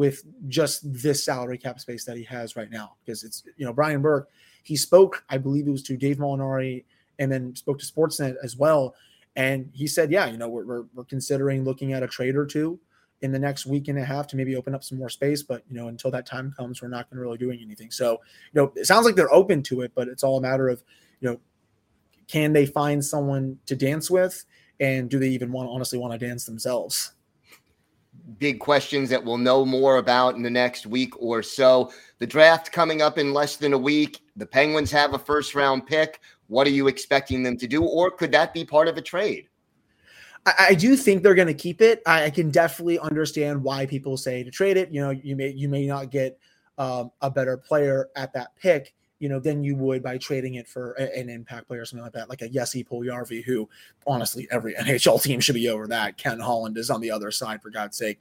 with 0.00 0.24
just 0.48 0.80
this 0.90 1.22
salary 1.22 1.58
cap 1.58 1.78
space 1.78 2.06
that 2.06 2.16
he 2.16 2.24
has 2.24 2.56
right 2.56 2.70
now. 2.70 2.96
Because 3.04 3.22
it's, 3.22 3.44
you 3.58 3.66
know, 3.66 3.72
Brian 3.74 4.00
Burke, 4.00 4.30
he 4.62 4.74
spoke, 4.74 5.22
I 5.28 5.36
believe 5.36 5.68
it 5.68 5.70
was 5.70 5.82
to 5.82 5.96
Dave 5.98 6.16
Molinari 6.16 6.84
and 7.18 7.30
then 7.30 7.54
spoke 7.54 7.78
to 7.80 7.84
Sportsnet 7.84 8.36
as 8.42 8.56
well. 8.56 8.94
And 9.36 9.68
he 9.74 9.86
said, 9.86 10.10
yeah, 10.10 10.24
you 10.24 10.38
know, 10.38 10.48
we're, 10.48 10.64
we're, 10.64 10.84
we're 10.94 11.04
considering 11.04 11.64
looking 11.64 11.92
at 11.92 12.02
a 12.02 12.08
trade 12.08 12.34
or 12.34 12.46
two 12.46 12.80
in 13.20 13.30
the 13.30 13.38
next 13.38 13.66
week 13.66 13.88
and 13.88 13.98
a 13.98 14.04
half 14.04 14.26
to 14.28 14.36
maybe 14.36 14.56
open 14.56 14.74
up 14.74 14.82
some 14.82 14.96
more 14.96 15.10
space. 15.10 15.42
But, 15.42 15.64
you 15.68 15.76
know, 15.76 15.88
until 15.88 16.10
that 16.12 16.24
time 16.24 16.54
comes, 16.56 16.80
we're 16.80 16.88
not 16.88 17.10
going 17.10 17.18
to 17.18 17.20
really 17.20 17.36
doing 17.36 17.60
anything. 17.62 17.90
So, 17.90 18.12
you 18.12 18.62
know, 18.62 18.72
it 18.74 18.86
sounds 18.86 19.04
like 19.04 19.16
they're 19.16 19.34
open 19.34 19.62
to 19.64 19.82
it, 19.82 19.92
but 19.94 20.08
it's 20.08 20.24
all 20.24 20.38
a 20.38 20.40
matter 20.40 20.70
of, 20.70 20.82
you 21.20 21.28
know, 21.28 21.40
can 22.26 22.54
they 22.54 22.64
find 22.64 23.04
someone 23.04 23.58
to 23.66 23.76
dance 23.76 24.10
with? 24.10 24.46
And 24.80 25.10
do 25.10 25.18
they 25.18 25.28
even 25.28 25.52
want 25.52 25.68
honestly 25.68 25.98
want 25.98 26.18
to 26.18 26.26
dance 26.26 26.46
themselves? 26.46 27.12
Big 28.38 28.60
questions 28.60 29.10
that 29.10 29.24
we'll 29.24 29.38
know 29.38 29.64
more 29.64 29.96
about 29.96 30.36
in 30.36 30.42
the 30.42 30.50
next 30.50 30.86
week 30.86 31.12
or 31.20 31.42
so. 31.42 31.92
The 32.18 32.26
draft 32.26 32.72
coming 32.72 33.02
up 33.02 33.18
in 33.18 33.32
less 33.32 33.56
than 33.56 33.72
a 33.72 33.78
week. 33.78 34.20
The 34.36 34.46
Penguins 34.46 34.90
have 34.92 35.14
a 35.14 35.18
first 35.18 35.54
round 35.54 35.86
pick. 35.86 36.20
What 36.46 36.66
are 36.66 36.70
you 36.70 36.88
expecting 36.88 37.42
them 37.42 37.56
to 37.58 37.66
do? 37.66 37.84
Or 37.84 38.10
could 38.10 38.32
that 38.32 38.54
be 38.54 38.64
part 38.64 38.88
of 38.88 38.96
a 38.96 39.02
trade? 39.02 39.48
I, 40.46 40.74
do 40.74 40.96
think 40.96 41.22
they're 41.22 41.34
going 41.34 41.48
to 41.48 41.54
keep 41.54 41.82
it. 41.82 42.00
I, 42.06 42.24
I, 42.24 42.30
can 42.30 42.50
definitely 42.50 42.98
understand 42.98 43.62
why 43.62 43.84
people 43.84 44.16
say 44.16 44.42
to 44.42 44.50
trade 44.50 44.78
it. 44.78 44.90
You 44.90 45.02
know, 45.02 45.10
you 45.10 45.36
may 45.36 45.50
you 45.50 45.68
may 45.68 45.86
not 45.86 46.10
get 46.10 46.38
um, 46.78 47.10
a 47.20 47.30
better 47.30 47.58
player 47.58 48.08
at 48.16 48.32
that 48.32 48.56
pick, 48.56 48.94
you 49.20 49.28
know, 49.28 49.38
than 49.38 49.62
you 49.62 49.76
would 49.76 50.02
by 50.02 50.18
trading 50.18 50.54
it 50.54 50.66
for 50.66 50.92
a, 50.98 51.16
an 51.16 51.28
impact 51.28 51.68
player 51.68 51.82
or 51.82 51.84
something 51.84 52.02
like 52.02 52.14
that, 52.14 52.28
like 52.28 52.42
a 52.42 52.48
Jesse 52.48 52.82
Puljujarvi, 52.82 53.44
who 53.44 53.68
honestly 54.06 54.48
every 54.50 54.74
NHL 54.80 55.22
team 55.22 55.38
should 55.38 55.54
be 55.54 55.68
over 55.68 55.86
that. 55.86 56.16
Ken 56.16 56.40
Holland 56.40 56.76
is 56.76 56.90
on 56.90 57.00
the 57.00 57.10
other 57.10 57.30
side, 57.30 57.62
for 57.62 57.70
God's 57.70 57.96
sake. 57.96 58.18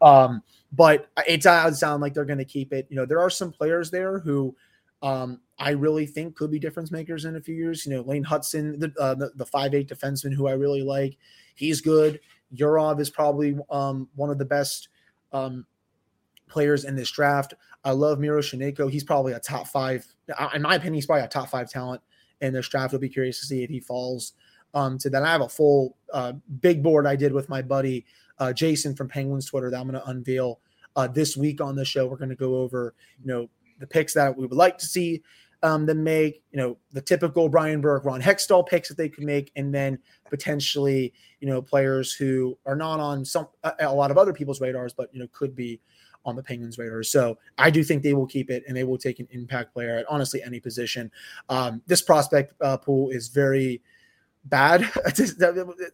Um, 0.00 0.42
but 0.72 1.08
it 1.26 1.42
does 1.42 1.78
sound 1.78 2.00
like 2.00 2.14
they're 2.14 2.24
going 2.24 2.38
to 2.38 2.44
keep 2.44 2.72
it. 2.72 2.86
You 2.88 2.96
know, 2.96 3.06
there 3.06 3.20
are 3.20 3.30
some 3.30 3.52
players 3.52 3.90
there 3.90 4.18
who 4.18 4.56
um, 5.02 5.40
I 5.58 5.70
really 5.70 6.06
think 6.06 6.34
could 6.34 6.50
be 6.50 6.58
difference 6.58 6.90
makers 6.90 7.26
in 7.26 7.36
a 7.36 7.40
few 7.40 7.54
years. 7.54 7.84
You 7.84 7.96
know, 7.96 8.02
Lane 8.02 8.24
Hutson, 8.24 8.80
the 8.80 8.92
uh, 8.98 9.14
the, 9.14 9.30
the 9.36 9.46
five 9.46 9.74
eight 9.74 9.88
defenseman 9.88 10.34
who 10.34 10.48
I 10.48 10.52
really 10.52 10.82
like, 10.82 11.16
he's 11.54 11.80
good. 11.80 12.20
Yurov 12.54 13.00
is 13.00 13.10
probably 13.10 13.56
um, 13.70 14.08
one 14.14 14.30
of 14.30 14.38
the 14.38 14.44
best 14.46 14.88
um, 15.32 15.66
players 16.48 16.84
in 16.84 16.96
this 16.96 17.10
draft. 17.10 17.52
I 17.88 17.92
love 17.92 18.18
Miroshnichenko. 18.18 18.90
He's 18.90 19.02
probably 19.02 19.32
a 19.32 19.40
top 19.40 19.66
five, 19.66 20.06
in 20.54 20.60
my 20.60 20.74
opinion, 20.74 20.94
he's 20.94 21.06
probably 21.06 21.24
a 21.24 21.28
top 21.28 21.48
five 21.48 21.70
talent 21.70 22.02
in 22.42 22.52
this 22.52 22.68
draft. 22.68 22.92
I'll 22.92 23.00
be 23.00 23.08
curious 23.08 23.40
to 23.40 23.46
see 23.46 23.62
if 23.62 23.70
he 23.70 23.80
falls 23.80 24.34
um, 24.74 24.98
to 24.98 25.08
that. 25.08 25.22
I 25.22 25.32
have 25.32 25.40
a 25.40 25.48
full 25.48 25.96
uh, 26.12 26.34
big 26.60 26.82
board 26.82 27.06
I 27.06 27.16
did 27.16 27.32
with 27.32 27.48
my 27.48 27.62
buddy 27.62 28.04
uh, 28.38 28.52
Jason 28.52 28.94
from 28.94 29.08
Penguins 29.08 29.46
Twitter 29.46 29.70
that 29.70 29.80
I'm 29.80 29.88
going 29.88 29.98
to 29.98 30.06
unveil 30.06 30.60
uh, 30.96 31.08
this 31.08 31.34
week 31.34 31.62
on 31.62 31.76
the 31.76 31.84
show. 31.84 32.06
We're 32.06 32.18
going 32.18 32.28
to 32.28 32.36
go 32.36 32.56
over, 32.56 32.94
you 33.22 33.26
know, 33.26 33.48
the 33.78 33.86
picks 33.86 34.12
that 34.12 34.36
we 34.36 34.44
would 34.44 34.58
like 34.58 34.76
to 34.78 34.86
see 34.86 35.22
um, 35.62 35.86
them 35.86 36.04
make, 36.04 36.42
you 36.52 36.58
know, 36.58 36.76
the 36.92 37.00
typical 37.00 37.48
Brian 37.48 37.80
Burke, 37.80 38.04
Ron 38.04 38.20
Hextall 38.20 38.66
picks 38.66 38.90
that 38.90 38.98
they 38.98 39.08
could 39.08 39.24
make, 39.24 39.50
and 39.56 39.74
then 39.74 39.98
potentially, 40.28 41.14
you 41.40 41.48
know, 41.48 41.62
players 41.62 42.12
who 42.12 42.58
are 42.66 42.76
not 42.76 43.00
on 43.00 43.24
some 43.24 43.48
a, 43.64 43.72
a 43.80 43.94
lot 43.94 44.10
of 44.10 44.18
other 44.18 44.34
people's 44.34 44.60
radars, 44.60 44.92
but 44.92 45.08
you 45.14 45.20
know, 45.20 45.26
could 45.32 45.56
be 45.56 45.80
on 46.24 46.36
the 46.36 46.42
Penguins 46.42 46.78
radar. 46.78 47.02
So 47.02 47.38
I 47.56 47.70
do 47.70 47.82
think 47.82 48.02
they 48.02 48.14
will 48.14 48.26
keep 48.26 48.50
it 48.50 48.64
and 48.66 48.76
they 48.76 48.84
will 48.84 48.98
take 48.98 49.20
an 49.20 49.28
impact 49.30 49.72
player 49.72 49.96
at 49.96 50.06
honestly 50.08 50.42
any 50.42 50.60
position. 50.60 51.10
Um, 51.48 51.82
this 51.86 52.02
prospect 52.02 52.54
uh, 52.60 52.76
pool 52.76 53.10
is 53.10 53.28
very 53.28 53.82
bad 54.44 54.80
to, 55.14 55.26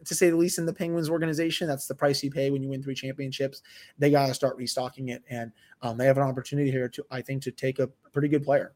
to, 0.03 0.15
say 0.15 0.29
the 0.29 0.35
least 0.35 0.57
in 0.57 0.65
the 0.65 0.73
Penguins 0.73 1.09
organization. 1.09 1.67
That's 1.67 1.87
the 1.87 1.95
price 1.95 2.23
you 2.23 2.31
pay 2.31 2.49
when 2.49 2.63
you 2.63 2.69
win 2.69 2.83
three 2.83 2.95
championships. 2.95 3.61
They 3.97 4.11
got 4.11 4.27
to 4.27 4.33
start 4.33 4.57
restocking 4.57 5.09
it, 5.09 5.23
and 5.29 5.51
um, 5.81 5.97
they 5.97 6.05
have 6.05 6.17
an 6.17 6.23
opportunity 6.23 6.71
here 6.71 6.89
to, 6.89 7.05
I 7.11 7.21
think, 7.21 7.41
to 7.43 7.51
take 7.51 7.79
a 7.79 7.87
pretty 8.11 8.27
good 8.27 8.43
player. 8.43 8.73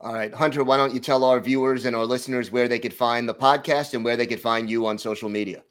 All 0.00 0.12
right, 0.12 0.34
Hunter, 0.34 0.64
why 0.64 0.76
don't 0.76 0.92
you 0.92 1.00
tell 1.00 1.22
our 1.22 1.38
viewers 1.38 1.84
and 1.84 1.94
our 1.94 2.04
listeners 2.04 2.50
where 2.50 2.66
they 2.66 2.80
could 2.80 2.92
find 2.92 3.28
the 3.28 3.34
podcast 3.34 3.94
and 3.94 4.04
where 4.04 4.16
they 4.16 4.26
could 4.26 4.40
find 4.40 4.68
you 4.68 4.84
on 4.86 4.98
social 4.98 5.28
media? 5.28 5.62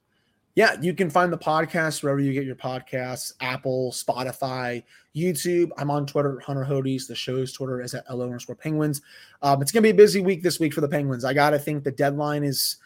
Yeah, 0.55 0.75
you 0.81 0.93
can 0.93 1.09
find 1.09 1.31
the 1.31 1.37
podcast 1.37 2.03
wherever 2.03 2.19
you 2.19 2.33
get 2.33 2.45
your 2.45 2.55
podcasts 2.55 3.33
Apple, 3.39 3.91
Spotify, 3.91 4.83
YouTube. 5.15 5.69
I'm 5.77 5.89
on 5.89 6.05
Twitter, 6.05 6.41
Hunter 6.41 6.65
Hodes. 6.65 7.07
The 7.07 7.15
show's 7.15 7.53
Twitter 7.53 7.81
is 7.81 7.93
at 7.93 8.03
LO 8.13 8.25
underscore 8.25 8.55
Penguins. 8.55 9.01
Um, 9.41 9.61
it's 9.61 9.71
going 9.71 9.83
to 9.83 9.87
be 9.87 9.91
a 9.91 9.93
busy 9.93 10.19
week 10.21 10.43
this 10.43 10.59
week 10.59 10.73
for 10.73 10.81
the 10.81 10.89
Penguins. 10.89 11.23
I 11.23 11.33
got 11.33 11.51
to 11.51 11.59
think 11.59 11.83
the 11.83 11.91
deadline 11.91 12.43
is 12.43 12.77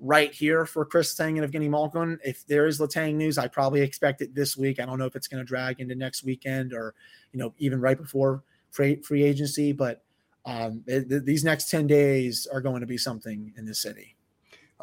right 0.00 0.32
here 0.34 0.66
for 0.66 0.84
Chris 0.84 1.14
Letang 1.14 1.40
and 1.40 1.52
Evgeny 1.52 1.70
Malkin. 1.70 2.18
If 2.24 2.44
there 2.48 2.66
is 2.66 2.80
Letang 2.80 3.14
news, 3.14 3.38
I 3.38 3.46
probably 3.46 3.82
expect 3.82 4.20
it 4.20 4.34
this 4.34 4.56
week. 4.56 4.80
I 4.80 4.84
don't 4.84 4.98
know 4.98 5.06
if 5.06 5.14
it's 5.14 5.28
going 5.28 5.42
to 5.42 5.46
drag 5.46 5.80
into 5.80 5.94
next 5.94 6.24
weekend 6.24 6.72
or, 6.72 6.94
you 7.32 7.38
know, 7.38 7.54
even 7.58 7.80
right 7.80 7.96
before 7.96 8.42
free, 8.72 8.96
free 8.96 9.22
agency, 9.22 9.72
but 9.72 10.02
um, 10.46 10.82
it, 10.88 11.24
these 11.24 11.44
next 11.44 11.70
10 11.70 11.86
days 11.86 12.48
are 12.52 12.60
going 12.60 12.80
to 12.80 12.86
be 12.86 12.98
something 12.98 13.52
in 13.56 13.64
the 13.64 13.74
city. 13.74 14.13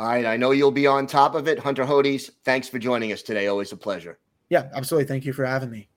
All 0.01 0.07
right. 0.07 0.25
I 0.25 0.35
know 0.35 0.49
you'll 0.49 0.71
be 0.71 0.87
on 0.87 1.05
top 1.05 1.35
of 1.35 1.47
it. 1.47 1.59
Hunter 1.59 1.85
Hodes, 1.85 2.31
thanks 2.43 2.67
for 2.67 2.79
joining 2.79 3.11
us 3.11 3.21
today. 3.21 3.45
Always 3.45 3.71
a 3.71 3.77
pleasure. 3.77 4.17
Yeah, 4.49 4.67
absolutely. 4.73 5.07
Thank 5.07 5.25
you 5.25 5.31
for 5.31 5.45
having 5.45 5.69
me. 5.69 5.89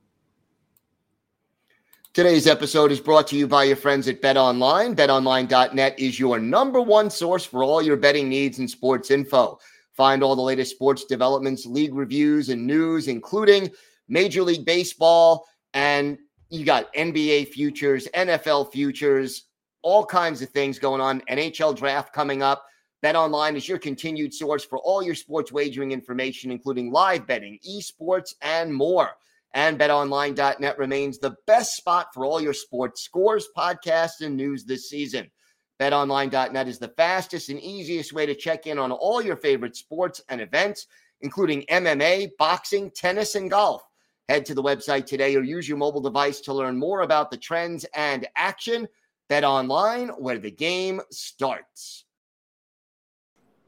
Today's 2.13 2.47
episode 2.47 2.93
is 2.93 3.01
brought 3.01 3.27
to 3.29 3.37
you 3.37 3.49
by 3.49 3.65
your 3.65 3.77
friends 3.77 4.07
at 4.07 4.21
Bet 4.21 4.37
Online. 4.37 4.95
BetOnline.net 4.95 5.99
is 5.99 6.21
your 6.21 6.39
number 6.39 6.83
one 6.83 7.09
source 7.09 7.47
for 7.47 7.65
all 7.65 7.81
your 7.81 7.97
betting 7.97 8.29
needs 8.29 8.59
and 8.59 8.69
sports 8.69 9.11
info. 9.11 9.59
Find 9.95 10.23
all 10.23 10.37
the 10.37 10.43
latest 10.43 10.73
sports 10.73 11.07
developments, 11.07 11.65
league 11.65 11.95
reviews, 11.95 12.51
and 12.51 12.67
news, 12.67 13.09
including 13.09 13.71
Major 14.09 14.43
League 14.43 14.67
Baseball, 14.67 15.47
and 15.73 16.19
you 16.51 16.67
got 16.67 16.93
NBA 16.93 17.49
futures, 17.49 18.07
NFL 18.15 18.71
futures, 18.71 19.45
all 19.81 20.05
kinds 20.05 20.43
of 20.43 20.51
things 20.51 20.79
going 20.79 21.01
on. 21.01 21.23
NHL 21.31 21.75
draft 21.75 22.13
coming 22.13 22.43
up. 22.43 22.67
Bet 23.05 23.17
Online 23.17 23.55
is 23.55 23.69
your 23.69 23.77
continued 23.77 24.33
source 24.33 24.65
for 24.65 24.79
all 24.79 25.03
your 25.03 25.15
sports 25.15 25.53
wagering 25.53 25.93
information, 25.93 26.51
including 26.51 26.91
live 26.91 27.27
betting, 27.27 27.59
esports, 27.69 28.33
and 28.41 28.73
more. 28.73 29.11
And 29.53 29.79
betonline.net 29.79 30.79
remains 30.79 31.19
the 31.19 31.37
best 31.47 31.77
spot 31.77 32.15
for 32.15 32.25
all 32.25 32.41
your 32.41 32.55
sports 32.55 33.03
scores, 33.03 33.47
podcasts, 33.55 34.23
and 34.23 34.39
news 34.39 34.65
this 34.65 34.89
season. 34.89 35.31
BetOnline.net 35.79 36.67
is 36.67 36.79
the 36.79 36.95
fastest 36.97 37.51
and 37.51 37.61
easiest 37.61 38.15
way 38.15 38.25
to 38.25 38.35
check 38.35 38.67
in 38.67 38.79
on 38.79 38.91
all 38.91 39.21
your 39.21 39.37
favorite 39.37 39.77
sports 39.77 40.23
and 40.31 40.41
events, 40.41 40.87
including 41.21 41.67
MMA, 41.71 42.31
boxing, 42.39 42.91
tennis, 42.91 43.35
and 43.35 43.51
golf. 43.51 43.83
Head 44.31 44.47
to 44.47 44.55
the 44.55 44.63
website 44.63 45.05
today 45.05 45.37
or 45.37 45.43
use 45.43 45.69
your 45.69 45.77
mobile 45.77 46.01
device 46.01 46.41
to 46.41 46.55
learn 46.55 46.79
more 46.79 47.03
about 47.03 47.31
the 47.31 47.37
trends 47.37 47.85
and 47.95 48.27
action. 48.35 48.89
Bet 49.29 49.45
online 49.45 50.09
where 50.09 50.39
the 50.39 50.51
game 50.51 51.03
starts. 51.11 52.04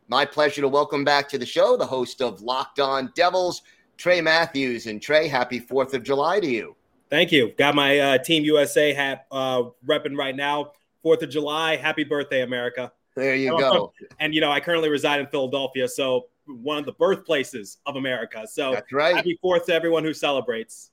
My 0.09 0.25
pleasure 0.25 0.61
to 0.61 0.69
welcome 0.69 1.03
back 1.03 1.29
to 1.31 1.39
the 1.39 1.47
show 1.47 1.77
the 1.77 1.87
host 1.87 2.23
of 2.23 2.41
Locked 2.41 2.79
On 2.79 3.11
Devils, 3.17 3.63
Trey 3.97 4.21
Matthews. 4.21 4.87
And 4.87 5.03
Trey, 5.03 5.27
happy 5.27 5.61
4th 5.61 5.95
of 5.95 6.05
July 6.05 6.39
to 6.39 6.47
you. 6.47 6.77
Thank 7.11 7.33
you. 7.33 7.53
Got 7.59 7.75
my 7.75 7.99
uh, 7.99 8.19
Team 8.19 8.45
USA 8.45 8.93
hat 8.93 9.27
uh, 9.33 9.65
repping 9.85 10.17
right 10.17 10.37
now. 10.37 10.73
4th 11.05 11.23
of 11.23 11.31
July. 11.31 11.75
Happy 11.75 12.05
birthday, 12.05 12.43
America. 12.43 12.93
There 13.17 13.35
you 13.35 13.59
go. 13.59 13.93
And, 14.21 14.33
you 14.33 14.41
know, 14.41 14.53
I 14.53 14.61
currently 14.61 14.91
reside 14.91 15.19
in 15.19 15.27
Philadelphia. 15.27 15.89
So 15.89 16.27
one 16.47 16.79
of 16.79 16.87
the 16.87 16.93
birthplaces 16.93 17.79
of 17.87 17.97
America. 17.97 18.47
So 18.49 18.73
that's 18.75 18.93
right. 18.93 19.17
Happy 19.17 19.37
Fourth 19.43 19.67
to 19.67 19.75
everyone 19.75 20.05
who 20.05 20.15
celebrates. 20.15 20.91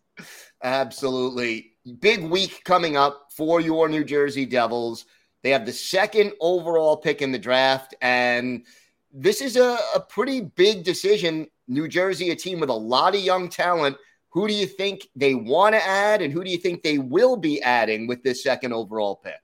Absolutely. 0.63 1.73
Big 1.99 2.23
week 2.23 2.63
coming 2.63 2.97
up 2.97 3.27
for 3.29 3.61
your 3.61 3.87
New 3.89 4.03
Jersey 4.03 4.47
Devils. 4.47 5.05
They 5.43 5.51
have 5.51 5.65
the 5.67 5.73
second 5.73 6.33
overall 6.39 6.97
pick 6.97 7.21
in 7.21 7.31
the 7.31 7.39
draft. 7.39 7.93
And 8.01 8.65
this 9.13 9.41
is 9.41 9.55
a, 9.55 9.77
a 9.95 9.99
pretty 9.99 10.41
big 10.41 10.83
decision. 10.83 11.47
New 11.67 11.87
Jersey, 11.87 12.31
a 12.31 12.35
team 12.35 12.59
with 12.59 12.69
a 12.69 12.73
lot 12.73 13.15
of 13.15 13.21
young 13.21 13.47
talent. 13.47 13.95
Who 14.31 14.47
do 14.47 14.53
you 14.53 14.65
think 14.65 15.07
they 15.15 15.35
want 15.35 15.75
to 15.75 15.85
add, 15.85 16.21
and 16.21 16.33
who 16.33 16.43
do 16.43 16.49
you 16.49 16.57
think 16.57 16.81
they 16.81 16.97
will 16.97 17.37
be 17.37 17.61
adding 17.61 18.07
with 18.07 18.23
this 18.23 18.41
second 18.43 18.73
overall 18.73 19.15
pick? 19.15 19.39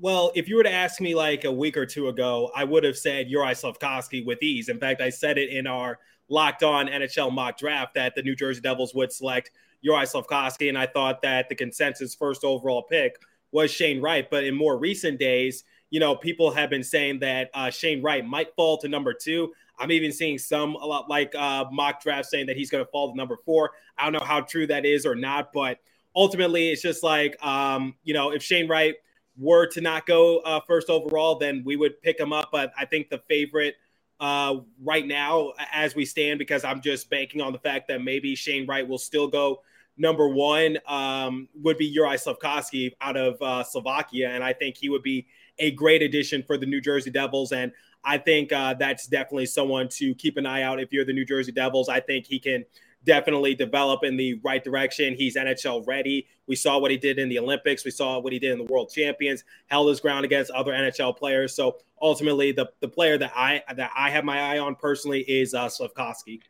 well, 0.00 0.30
if 0.34 0.48
you 0.48 0.56
were 0.56 0.62
to 0.62 0.72
ask 0.72 1.00
me 1.00 1.14
like 1.14 1.44
a 1.44 1.52
week 1.52 1.76
or 1.76 1.84
two 1.84 2.08
ago, 2.08 2.50
I 2.54 2.64
would 2.64 2.84
have 2.84 2.96
said 2.96 3.28
Juraj 3.28 3.60
Slafkovsky 3.60 4.24
with 4.24 4.42
ease. 4.42 4.68
In 4.68 4.78
fact, 4.78 5.00
I 5.00 5.10
said 5.10 5.38
it 5.38 5.50
in 5.50 5.66
our 5.66 5.98
locked 6.28 6.62
on 6.62 6.86
NHL 6.86 7.32
mock 7.32 7.58
draft 7.58 7.94
that 7.94 8.14
the 8.14 8.22
New 8.22 8.36
Jersey 8.36 8.60
Devils 8.60 8.94
would 8.94 9.12
select 9.12 9.50
Juraj 9.84 10.12
Slafkovsky, 10.12 10.68
and 10.68 10.78
I 10.78 10.86
thought 10.86 11.22
that 11.22 11.48
the 11.48 11.54
consensus 11.54 12.14
first 12.14 12.44
overall 12.44 12.82
pick 12.82 13.16
was 13.50 13.70
Shane 13.70 14.00
Wright. 14.00 14.28
But 14.30 14.44
in 14.44 14.54
more 14.54 14.78
recent 14.78 15.18
days, 15.18 15.64
you 15.90 16.00
know, 16.00 16.14
people 16.16 16.50
have 16.50 16.70
been 16.70 16.84
saying 16.84 17.20
that 17.20 17.50
uh, 17.54 17.70
Shane 17.70 18.02
Wright 18.02 18.24
might 18.24 18.54
fall 18.54 18.78
to 18.78 18.88
number 18.88 19.12
two. 19.12 19.52
I'm 19.78 19.92
even 19.92 20.12
seeing 20.12 20.38
some 20.38 20.74
a 20.74 20.84
lot 20.84 21.08
like 21.08 21.34
uh, 21.34 21.66
mock 21.70 22.02
draft 22.02 22.28
saying 22.28 22.46
that 22.46 22.56
he's 22.56 22.70
going 22.70 22.84
to 22.84 22.90
fall 22.90 23.10
to 23.10 23.16
number 23.16 23.36
four. 23.44 23.70
I 23.96 24.04
don't 24.04 24.12
know 24.12 24.26
how 24.26 24.40
true 24.40 24.66
that 24.66 24.84
is 24.84 25.06
or 25.06 25.14
not, 25.14 25.52
but 25.52 25.78
ultimately, 26.14 26.70
it's 26.70 26.82
just 26.82 27.02
like 27.02 27.42
um, 27.44 27.94
you 28.04 28.14
know, 28.14 28.30
if 28.30 28.42
Shane 28.42 28.68
Wright– 28.68 28.94
were 29.38 29.66
to 29.66 29.80
not 29.80 30.04
go 30.04 30.38
uh, 30.40 30.60
first 30.66 30.90
overall, 30.90 31.36
then 31.36 31.62
we 31.64 31.76
would 31.76 32.02
pick 32.02 32.18
him 32.18 32.32
up. 32.32 32.50
But 32.50 32.72
I 32.76 32.84
think 32.84 33.08
the 33.08 33.22
favorite 33.28 33.76
uh, 34.20 34.56
right 34.82 35.06
now, 35.06 35.52
as 35.72 35.94
we 35.94 36.04
stand, 36.04 36.38
because 36.38 36.64
I'm 36.64 36.80
just 36.80 37.08
banking 37.08 37.40
on 37.40 37.52
the 37.52 37.58
fact 37.60 37.88
that 37.88 38.02
maybe 38.02 38.34
Shane 38.34 38.66
Wright 38.66 38.86
will 38.86 38.98
still 38.98 39.28
go 39.28 39.62
number 39.96 40.28
one, 40.28 40.78
um, 40.86 41.48
would 41.54 41.78
be 41.78 41.94
Juraj 41.94 42.24
Slafkovsky 42.24 42.92
out 43.00 43.16
of 43.16 43.40
uh, 43.40 43.62
Slovakia. 43.62 44.30
And 44.30 44.42
I 44.42 44.52
think 44.52 44.76
he 44.76 44.88
would 44.88 45.02
be 45.02 45.26
a 45.58 45.70
great 45.72 46.02
addition 46.02 46.42
for 46.42 46.56
the 46.56 46.66
New 46.66 46.80
Jersey 46.80 47.10
Devils. 47.10 47.52
And 47.52 47.72
I 48.04 48.18
think 48.18 48.52
uh, 48.52 48.74
that's 48.74 49.06
definitely 49.06 49.46
someone 49.46 49.88
to 49.90 50.14
keep 50.14 50.36
an 50.36 50.46
eye 50.46 50.62
out 50.62 50.80
if 50.80 50.92
you're 50.92 51.04
the 51.04 51.12
New 51.12 51.24
Jersey 51.24 51.52
Devils. 51.52 51.88
I 51.88 52.00
think 52.00 52.26
he 52.26 52.38
can– 52.38 52.64
definitely 53.04 53.54
develop 53.54 54.04
in 54.04 54.16
the 54.16 54.34
right 54.44 54.62
direction. 54.62 55.14
He's 55.14 55.36
NHL 55.36 55.86
ready. 55.86 56.26
We 56.46 56.56
saw 56.56 56.78
what 56.78 56.90
he 56.90 56.96
did 56.96 57.18
in 57.18 57.28
the 57.28 57.38
Olympics. 57.38 57.84
We 57.84 57.90
saw 57.90 58.18
what 58.18 58.32
he 58.32 58.38
did 58.38 58.52
in 58.52 58.58
the 58.58 58.64
World 58.64 58.90
Champions. 58.90 59.44
Held 59.66 59.88
his 59.88 60.00
ground 60.00 60.24
against 60.24 60.50
other 60.50 60.72
NHL 60.72 61.16
players. 61.16 61.54
So 61.54 61.78
ultimately, 62.00 62.52
the 62.52 62.70
the 62.80 62.88
player 62.88 63.18
that 63.18 63.32
I 63.34 63.62
that 63.74 63.90
I 63.96 64.10
have 64.10 64.24
my 64.24 64.40
eye 64.40 64.58
on 64.58 64.74
personally 64.74 65.20
is 65.22 65.54
uh, 65.54 65.66
Slafkovsky. 65.66 66.40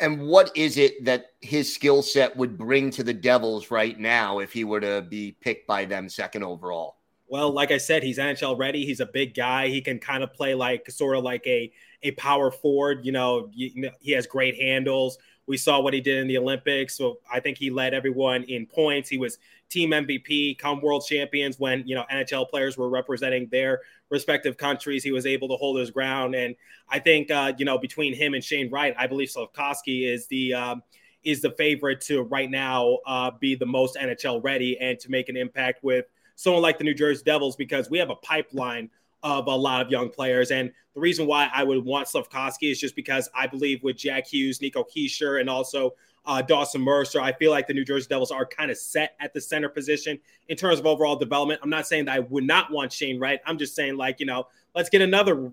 And 0.00 0.22
what 0.22 0.50
is 0.56 0.76
it 0.76 1.04
that 1.04 1.26
his 1.40 1.72
skill 1.72 2.02
set 2.02 2.36
would 2.36 2.58
bring 2.58 2.90
to 2.90 3.04
the 3.04 3.14
Devils 3.14 3.70
right 3.70 3.98
now 3.98 4.40
if 4.40 4.52
he 4.52 4.64
were 4.64 4.80
to 4.80 5.02
be 5.02 5.36
picked 5.40 5.68
by 5.68 5.84
them 5.84 6.08
second 6.08 6.42
overall? 6.42 6.96
Well, 7.34 7.50
like 7.50 7.72
I 7.72 7.78
said, 7.78 8.04
he's 8.04 8.18
NHL 8.18 8.56
ready. 8.56 8.86
He's 8.86 9.00
a 9.00 9.06
big 9.06 9.34
guy. 9.34 9.66
He 9.66 9.80
can 9.80 9.98
kind 9.98 10.22
of 10.22 10.32
play 10.32 10.54
like 10.54 10.88
sort 10.88 11.16
of 11.16 11.24
like 11.24 11.44
a 11.48 11.72
a 12.04 12.12
power 12.12 12.52
forward. 12.52 13.04
You 13.04 13.10
know, 13.10 13.50
he 13.52 14.12
has 14.12 14.26
great 14.26 14.54
handles 14.54 15.18
we 15.46 15.56
saw 15.56 15.80
what 15.80 15.94
he 15.94 16.00
did 16.00 16.18
in 16.18 16.28
the 16.28 16.38
Olympics. 16.38 16.96
So 16.96 17.18
I 17.30 17.40
think 17.40 17.58
he 17.58 17.70
led 17.70 17.94
everyone 17.94 18.44
in 18.44 18.66
points. 18.66 19.08
He 19.08 19.18
was 19.18 19.38
team 19.68 19.90
MVP, 19.90 20.58
come 20.58 20.80
world 20.80 21.04
champions 21.06 21.58
when, 21.58 21.86
you 21.86 21.94
know, 21.94 22.04
NHL 22.10 22.48
players 22.48 22.76
were 22.76 22.88
representing 22.88 23.48
their 23.50 23.80
respective 24.10 24.56
countries. 24.56 25.02
He 25.02 25.12
was 25.12 25.26
able 25.26 25.48
to 25.48 25.56
hold 25.56 25.78
his 25.78 25.90
ground. 25.90 26.34
And 26.34 26.54
I 26.88 26.98
think, 26.98 27.30
uh, 27.30 27.52
you 27.58 27.64
know, 27.64 27.78
between 27.78 28.14
him 28.14 28.34
and 28.34 28.42
Shane 28.42 28.70
Wright, 28.70 28.94
I 28.96 29.06
believe 29.06 29.28
Slafkovsky 29.28 30.10
is 30.10 30.26
the, 30.28 30.54
um, 30.54 30.82
is 31.24 31.40
the 31.40 31.50
favorite 31.52 32.00
to 32.02 32.22
right 32.22 32.50
now 32.50 32.98
uh, 33.06 33.30
be 33.40 33.54
the 33.54 33.66
most 33.66 33.96
NHL 33.96 34.42
ready 34.42 34.78
and 34.78 34.98
to 35.00 35.10
make 35.10 35.28
an 35.28 35.36
impact 35.36 35.82
with 35.82 36.06
someone 36.36 36.62
like 36.62 36.78
the 36.78 36.84
New 36.84 36.94
Jersey 36.94 37.22
Devils 37.24 37.56
because 37.56 37.90
we 37.90 37.98
have 37.98 38.10
a 38.10 38.16
pipeline 38.16 38.90
of 39.22 39.46
a 39.46 39.56
lot 39.56 39.80
of 39.80 39.90
young 39.90 40.10
players. 40.10 40.50
And 40.50 40.70
the 40.94 41.00
reason 41.00 41.26
why 41.26 41.50
I 41.52 41.64
would 41.64 41.84
want 41.84 42.08
Slafkovsky 42.08 42.70
is 42.70 42.78
just 42.78 42.94
because 42.94 43.28
I 43.34 43.46
believe 43.46 43.82
with 43.82 43.96
Jack 43.96 44.26
Hughes, 44.26 44.60
Nico 44.60 44.84
Hischier, 44.84 45.40
and 45.40 45.48
also 45.48 45.94
uh, 46.26 46.42
Dawson 46.42 46.80
Mercer, 46.80 47.20
I 47.20 47.32
feel 47.32 47.50
like 47.50 47.66
the 47.66 47.74
New 47.74 47.84
Jersey 47.84 48.06
Devils 48.08 48.30
are 48.30 48.46
kind 48.46 48.70
of 48.70 48.76
set 48.76 49.14
at 49.20 49.34
the 49.34 49.40
center 49.40 49.68
position 49.68 50.18
in 50.48 50.56
terms 50.56 50.78
of 50.78 50.86
overall 50.86 51.16
development. 51.16 51.60
I'm 51.62 51.70
not 51.70 51.86
saying 51.86 52.06
that 52.06 52.16
I 52.16 52.20
would 52.20 52.44
not 52.44 52.70
want 52.70 52.92
Shane 52.92 53.18
Wright. 53.18 53.40
I'm 53.46 53.58
just 53.58 53.74
saying, 53.74 53.96
like, 53.96 54.20
you 54.20 54.26
know, 54.26 54.46
let's 54.74 54.88
get 54.88 55.02
another 55.02 55.50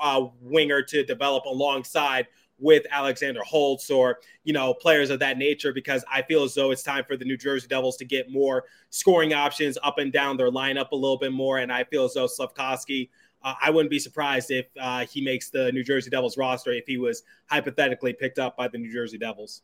uh, 0.00 0.26
winger 0.42 0.82
to 0.82 1.04
develop 1.04 1.44
alongside 1.44 2.26
with 2.60 2.84
Alexander 2.90 3.42
Holtz 3.42 3.90
or, 3.90 4.18
you 4.44 4.52
know, 4.52 4.74
players 4.74 5.10
of 5.10 5.18
that 5.20 5.38
nature, 5.38 5.72
because 5.72 6.04
I 6.10 6.22
feel 6.22 6.44
as 6.44 6.54
though 6.54 6.70
it's 6.70 6.82
time 6.82 7.04
for 7.08 7.16
the 7.16 7.24
New 7.24 7.36
Jersey 7.36 7.66
Devils 7.66 7.96
to 7.96 8.04
get 8.04 8.30
more 8.30 8.64
scoring 8.90 9.32
options 9.32 9.78
up 9.82 9.98
and 9.98 10.12
down 10.12 10.36
their 10.36 10.50
lineup 10.50 10.90
a 10.92 10.96
little 10.96 11.18
bit 11.18 11.32
more. 11.32 11.58
And 11.58 11.72
I 11.72 11.84
feel 11.84 12.04
as 12.04 12.14
though 12.14 12.26
Slafkovsky, 12.26 13.08
uh, 13.42 13.54
I 13.62 13.70
wouldn't 13.70 13.90
be 13.90 13.98
surprised 13.98 14.50
if 14.50 14.66
uh, 14.78 15.06
he 15.06 15.22
makes 15.22 15.50
the 15.50 15.72
New 15.72 15.82
Jersey 15.82 16.10
Devils 16.10 16.36
roster 16.36 16.72
if 16.72 16.86
he 16.86 16.98
was 16.98 17.22
hypothetically 17.46 18.12
picked 18.12 18.38
up 18.38 18.56
by 18.56 18.68
the 18.68 18.78
New 18.78 18.92
Jersey 18.92 19.18
Devils. 19.18 19.62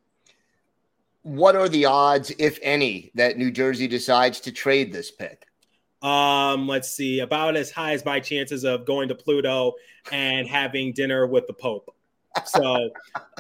What 1.23 1.57
are 1.57 1.69
the 1.69 1.87
odds, 1.87 2.33
if 2.39 2.59
any, 2.63 3.11
that 3.17 3.37
New 3.37 3.51
Jersey 3.51 3.89
decides 3.89 4.41
to 4.41 4.53
trade 4.53 4.93
this 4.93 5.11
pick? 5.11 5.45
Um, 6.03 6.69
let's 6.69 6.91
see, 6.91 7.19
about 7.19 7.57
as 7.57 7.73
high 7.73 7.95
as 7.95 8.05
my 8.05 8.21
chances 8.21 8.65
of 8.65 8.87
going 8.87 9.09
to 9.09 9.15
Pluto 9.17 9.73
and 10.13 10.47
having 10.47 10.93
dinner 10.93 11.27
with 11.27 11.49
the 11.49 11.53
Pope. 11.53 11.96
So 12.45 12.91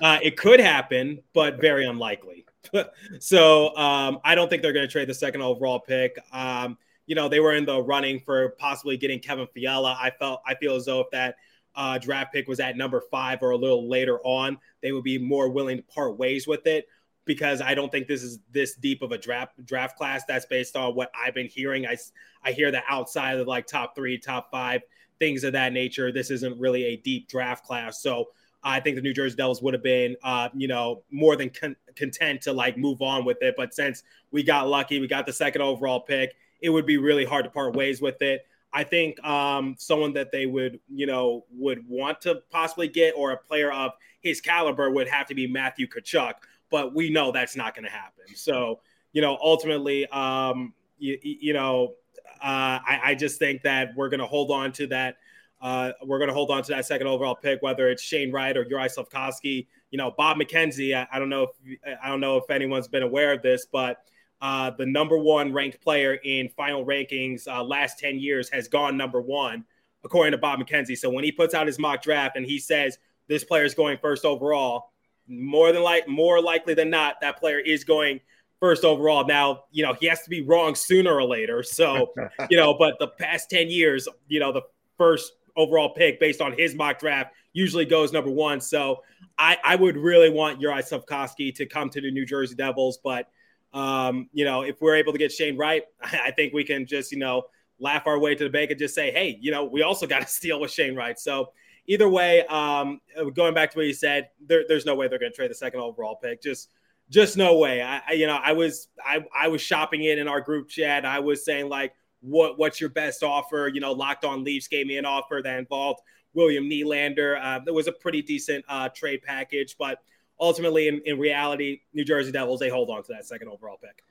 uh, 0.02 0.18
it 0.22 0.36
could 0.36 0.60
happen, 0.60 1.20
but 1.32 1.60
very 1.60 1.86
unlikely. 1.86 2.46
so 3.20 3.76
um, 3.76 4.18
I 4.24 4.34
don't 4.34 4.48
think 4.48 4.62
they're 4.62 4.72
going 4.72 4.86
to 4.86 4.92
trade 4.92 5.08
the 5.08 5.14
second 5.14 5.42
overall 5.42 5.80
pick. 5.80 6.18
Um, 6.32 6.78
you 7.06 7.14
know, 7.14 7.28
they 7.28 7.40
were 7.40 7.54
in 7.54 7.64
the 7.64 7.80
running 7.80 8.20
for 8.20 8.50
possibly 8.58 8.96
getting 8.96 9.20
Kevin 9.20 9.46
Fiala. 9.54 9.96
I 10.00 10.10
felt 10.10 10.42
I 10.46 10.54
feel 10.56 10.74
as 10.74 10.86
though 10.86 11.00
if 11.00 11.10
that 11.12 11.36
uh, 11.74 11.98
draft 11.98 12.32
pick 12.32 12.48
was 12.48 12.58
at 12.58 12.76
number 12.76 13.02
five 13.10 13.42
or 13.42 13.50
a 13.50 13.56
little 13.56 13.88
later 13.88 14.18
on, 14.24 14.58
they 14.82 14.92
would 14.92 15.04
be 15.04 15.18
more 15.18 15.48
willing 15.48 15.76
to 15.76 15.82
part 15.84 16.18
ways 16.18 16.46
with 16.46 16.66
it 16.66 16.88
because 17.26 17.60
I 17.60 17.74
don't 17.74 17.92
think 17.92 18.06
this 18.08 18.22
is 18.22 18.38
this 18.50 18.74
deep 18.76 19.02
of 19.02 19.12
a 19.12 19.18
draft 19.18 19.64
draft 19.64 19.96
class. 19.96 20.24
That's 20.26 20.46
based 20.46 20.76
on 20.76 20.94
what 20.94 21.10
I've 21.14 21.34
been 21.34 21.48
hearing. 21.48 21.86
I 21.86 21.96
I 22.42 22.52
hear 22.52 22.70
that 22.70 22.84
outside 22.88 23.38
of 23.38 23.46
like 23.46 23.66
top 23.66 23.94
three, 23.94 24.18
top 24.18 24.50
five, 24.50 24.82
things 25.18 25.44
of 25.44 25.52
that 25.52 25.72
nature, 25.72 26.10
this 26.12 26.30
isn't 26.30 26.58
really 26.58 26.84
a 26.84 26.96
deep 26.96 27.28
draft 27.28 27.64
class. 27.64 28.02
So 28.02 28.26
I 28.66 28.80
think 28.80 28.96
the 28.96 29.02
New 29.02 29.14
Jersey 29.14 29.36
Devils 29.36 29.62
would 29.62 29.74
have 29.74 29.82
been, 29.82 30.16
uh, 30.24 30.48
you 30.52 30.66
know, 30.66 31.04
more 31.12 31.36
than 31.36 31.50
con- 31.50 31.76
content 31.94 32.42
to 32.42 32.52
like 32.52 32.76
move 32.76 33.00
on 33.00 33.24
with 33.24 33.40
it. 33.40 33.54
But 33.56 33.72
since 33.72 34.02
we 34.32 34.42
got 34.42 34.66
lucky, 34.66 34.98
we 34.98 35.06
got 35.06 35.24
the 35.24 35.32
second 35.32 35.62
overall 35.62 36.00
pick, 36.00 36.34
it 36.60 36.70
would 36.70 36.84
be 36.84 36.96
really 36.96 37.24
hard 37.24 37.44
to 37.44 37.50
part 37.50 37.76
ways 37.76 38.02
with 38.02 38.20
it. 38.22 38.44
I 38.72 38.82
think 38.82 39.24
um, 39.24 39.76
someone 39.78 40.12
that 40.14 40.32
they 40.32 40.46
would, 40.46 40.80
you 40.92 41.06
know, 41.06 41.44
would 41.52 41.88
want 41.88 42.20
to 42.22 42.42
possibly 42.50 42.88
get 42.88 43.14
or 43.16 43.30
a 43.30 43.36
player 43.36 43.72
of 43.72 43.92
his 44.20 44.40
caliber 44.40 44.90
would 44.90 45.06
have 45.06 45.28
to 45.28 45.34
be 45.34 45.46
Matthew 45.46 45.86
Tkachuk, 45.86 46.34
but 46.68 46.92
we 46.92 47.08
know 47.08 47.30
that's 47.30 47.54
not 47.54 47.74
going 47.74 47.84
to 47.84 47.90
happen. 47.90 48.34
So, 48.34 48.80
you 49.12 49.22
know, 49.22 49.38
ultimately, 49.40 50.06
um, 50.08 50.74
you, 50.98 51.18
you 51.22 51.52
know, 51.52 51.94
uh, 52.42 52.82
I, 52.84 53.00
I, 53.04 53.14
just 53.14 53.38
think 53.38 53.62
that 53.62 53.94
we're 53.96 54.10
going 54.10 54.20
to 54.20 54.26
hold 54.26 54.50
on 54.50 54.72
to 54.72 54.86
that. 54.88 55.16
Uh, 55.60 55.92
we're 56.04 56.18
going 56.18 56.28
to 56.28 56.34
hold 56.34 56.50
on 56.50 56.62
to 56.62 56.72
that 56.72 56.84
second 56.84 57.06
overall 57.06 57.34
pick, 57.34 57.62
whether 57.62 57.88
it's 57.88 58.02
Shane 58.02 58.30
Wright 58.30 58.56
or 58.56 58.66
Uri 58.68 58.88
Slafkovsky. 58.88 59.66
You 59.90 59.98
know, 59.98 60.12
Bob 60.16 60.36
McKenzie. 60.36 60.94
I, 60.94 61.06
I, 61.10 61.18
don't 61.18 61.28
know 61.28 61.44
if 61.64 61.78
I 62.02 62.08
don't 62.08 62.20
know 62.20 62.36
if 62.36 62.50
anyone's 62.50 62.88
been 62.88 63.02
aware 63.02 63.32
of 63.32 63.42
this, 63.42 63.66
but 63.70 63.98
uh, 64.40 64.70
the 64.70 64.84
number 64.84 65.16
one 65.16 65.52
ranked 65.52 65.80
player 65.80 66.14
in 66.24 66.48
final 66.50 66.84
rankings 66.84 67.48
uh, 67.48 67.62
last 67.62 67.98
10 67.98 68.18
years 68.18 68.50
has 68.50 68.68
gone 68.68 68.96
number 68.96 69.20
one, 69.20 69.64
according 70.04 70.32
to 70.32 70.38
Bob 70.38 70.60
McKenzie. 70.60 70.96
So 70.96 71.08
when 71.08 71.24
he 71.24 71.32
puts 71.32 71.54
out 71.54 71.66
his 71.66 71.78
mock 71.78 72.02
draft 72.02 72.36
and 72.36 72.44
he 72.44 72.58
says 72.58 72.98
this 73.28 73.44
player 73.44 73.64
is 73.64 73.74
going 73.74 73.98
first 73.98 74.24
overall, 74.24 74.90
more 75.26 75.72
than 75.72 75.82
like 75.82 76.06
more 76.06 76.40
likely 76.40 76.74
than 76.74 76.90
not, 76.90 77.20
that 77.22 77.38
player 77.38 77.58
is 77.58 77.82
going 77.82 78.20
first 78.60 78.84
overall. 78.84 79.26
Now, 79.26 79.64
you 79.70 79.82
know, 79.82 79.94
he 79.94 80.06
has 80.06 80.22
to 80.22 80.30
be 80.30 80.42
wrong 80.42 80.74
sooner 80.74 81.14
or 81.14 81.24
later. 81.24 81.62
So, 81.62 82.12
you 82.50 82.56
know, 82.56 82.74
but 82.74 82.98
the 82.98 83.08
past 83.08 83.50
10 83.50 83.68
years, 83.68 84.06
you 84.28 84.40
know, 84.40 84.52
the 84.52 84.62
first 84.98 85.32
overall 85.56 85.90
pick 85.94 86.20
based 86.20 86.40
on 86.40 86.52
his 86.52 86.74
mock 86.74 86.98
draft 86.98 87.34
usually 87.52 87.84
goes 87.84 88.12
number 88.12 88.30
one. 88.30 88.60
So 88.60 89.02
I, 89.38 89.56
I 89.64 89.76
would 89.76 89.96
really 89.96 90.30
want 90.30 90.60
Uri 90.60 90.82
Slafkovsky 90.82 91.54
to 91.56 91.66
come 91.66 91.88
to 91.90 92.00
the 92.00 92.10
New 92.10 92.26
Jersey 92.26 92.54
Devils, 92.54 92.98
but 93.02 93.28
um, 93.72 94.28
you 94.32 94.44
know, 94.44 94.62
if 94.62 94.80
we're 94.80 94.96
able 94.96 95.12
to 95.12 95.18
get 95.18 95.32
Shane 95.32 95.56
Wright, 95.56 95.82
I 96.02 96.30
think 96.30 96.52
we 96.54 96.64
can 96.64 96.86
just, 96.86 97.12
you 97.12 97.18
know, 97.18 97.44
laugh 97.78 98.06
our 98.06 98.18
way 98.18 98.34
to 98.34 98.44
the 98.44 98.50
bank 98.50 98.70
and 98.70 98.78
just 98.78 98.94
say, 98.94 99.10
hey, 99.10 99.38
you 99.40 99.50
know, 99.50 99.64
we 99.64 99.82
also 99.82 100.06
got 100.06 100.22
to 100.22 100.28
steal 100.32 100.60
with 100.60 100.70
Shane 100.70 100.96
Wright. 100.96 101.18
So 101.18 101.52
either 101.86 102.08
way, 102.08 102.46
um, 102.46 103.00
going 103.34 103.54
back 103.54 103.70
to 103.72 103.78
what 103.78 103.86
you 103.86 103.92
said, 103.92 104.28
there, 104.46 104.64
there's 104.66 104.86
no 104.86 104.94
way 104.94 105.08
they're 105.08 105.18
going 105.18 105.32
to 105.32 105.36
trade 105.36 105.50
the 105.50 105.54
second 105.54 105.80
overall 105.80 106.16
pick. 106.16 106.42
Just, 106.42 106.70
just 107.10 107.36
no 107.36 107.58
way. 107.58 107.82
I, 107.82 108.12
you 108.12 108.26
know, 108.26 108.38
I 108.42 108.52
was, 108.52 108.88
I, 109.04 109.24
I 109.34 109.48
was 109.48 109.60
shopping 109.60 110.02
it 110.02 110.18
in 110.18 110.26
our 110.26 110.40
group 110.40 110.68
chat. 110.68 111.04
I 111.04 111.20
was 111.20 111.44
saying 111.44 111.68
like, 111.68 111.92
what, 112.20 112.58
what's 112.58 112.80
your 112.80 112.90
best 112.90 113.22
offer? 113.22 113.70
You 113.72 113.80
know, 113.80 113.92
Locked 113.92 114.24
On 114.24 114.44
Leafs 114.44 114.68
gave 114.68 114.86
me 114.86 114.96
an 114.98 115.04
offer 115.04 115.40
that 115.42 115.58
involved 115.58 116.00
William 116.34 116.68
Nylander. 116.68 117.38
Uh, 117.42 117.60
there 117.64 117.74
was 117.74 117.86
a 117.86 117.92
pretty 117.92 118.22
decent 118.22 118.64
uh, 118.68 118.88
trade 118.88 119.22
package, 119.22 119.76
but 119.78 120.02
ultimately, 120.40 120.88
in, 120.88 121.00
in 121.04 121.18
reality, 121.18 121.80
New 121.94 122.04
Jersey 122.04 122.32
Devils, 122.32 122.60
they 122.60 122.68
hold 122.68 122.90
on 122.90 123.02
to 123.04 123.12
that 123.12 123.26
second 123.26 123.48
overall 123.48 123.78
pick. 123.80 124.02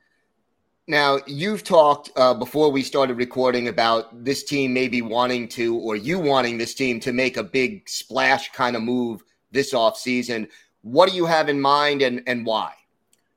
Now, 0.88 1.18
you've 1.26 1.64
talked 1.64 2.12
uh, 2.16 2.36
before 2.36 2.72
we 2.72 2.84
started 2.84 3.18
recording 3.18 3.70
about 3.70 4.24
this 4.24 4.44
team 4.44 4.72
maybe 4.72 5.02
wanting 5.02 5.48
to, 5.50 5.76
or 5.78 5.96
you 5.96 6.20
wanting 6.20 6.60
this 6.60 6.76
team 6.76 7.00
to 7.00 7.12
make 7.12 7.38
a 7.38 7.44
big 7.44 7.90
splash 7.90 8.52
kind 8.52 8.76
of 8.76 8.84
move 8.84 9.24
this 9.52 9.74
offseason. 9.74 10.48
What 10.82 11.10
do 11.10 11.16
you 11.16 11.26
have 11.26 11.50
in 11.50 11.60
mind 11.60 12.04
and, 12.04 12.22
and 12.28 12.46
why? 12.46 12.74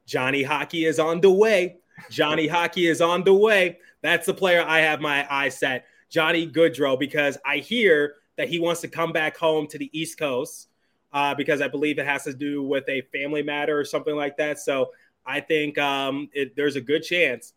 Johnny 0.05 0.43
Hockey 0.43 0.85
is 0.85 0.99
on 0.99 1.23
the 1.23 1.31
way. 1.31 1.77
Johnny 2.11 2.47
Hockey 2.47 2.87
is 2.87 3.01
on 3.01 3.25
the 3.25 3.35
way. 3.35 3.79
That's 4.03 4.27
the 4.27 4.35
player 4.35 4.63
I 4.63 4.81
have 4.81 5.01
my 5.01 5.27
eye 5.31 5.49
set. 5.49 5.87
Johnny 6.09 6.49
Gaudreau, 6.49 6.99
because 6.99 7.37
I 7.45 7.59
hear 7.59 8.15
that 8.37 8.49
he 8.49 8.59
wants 8.59 8.81
to 8.83 8.89
come 8.89 9.13
back 9.13 9.37
home 9.37 9.67
to 9.69 9.79
the 9.79 9.91
East 9.99 10.19
Coast 10.19 10.69
uh, 11.13 11.35
because 11.35 11.61
I 11.61 11.69
believe 11.69 11.99
it 11.99 12.07
has 12.07 12.25
to 12.25 12.33
do 12.33 12.63
with 12.63 12.89
a 12.89 13.03
family 13.13 13.43
matter 13.43 13.79
or 13.79 13.85
something 13.85 14.15
like 14.15 14.37
that. 14.37 14.59
So 14.59 14.93
I 15.27 15.41
think 15.41 15.77
um, 15.79 16.29
it, 16.33 16.57
there's 16.57 16.77
a 16.77 16.81
good 16.81 17.03
chance 17.03 17.55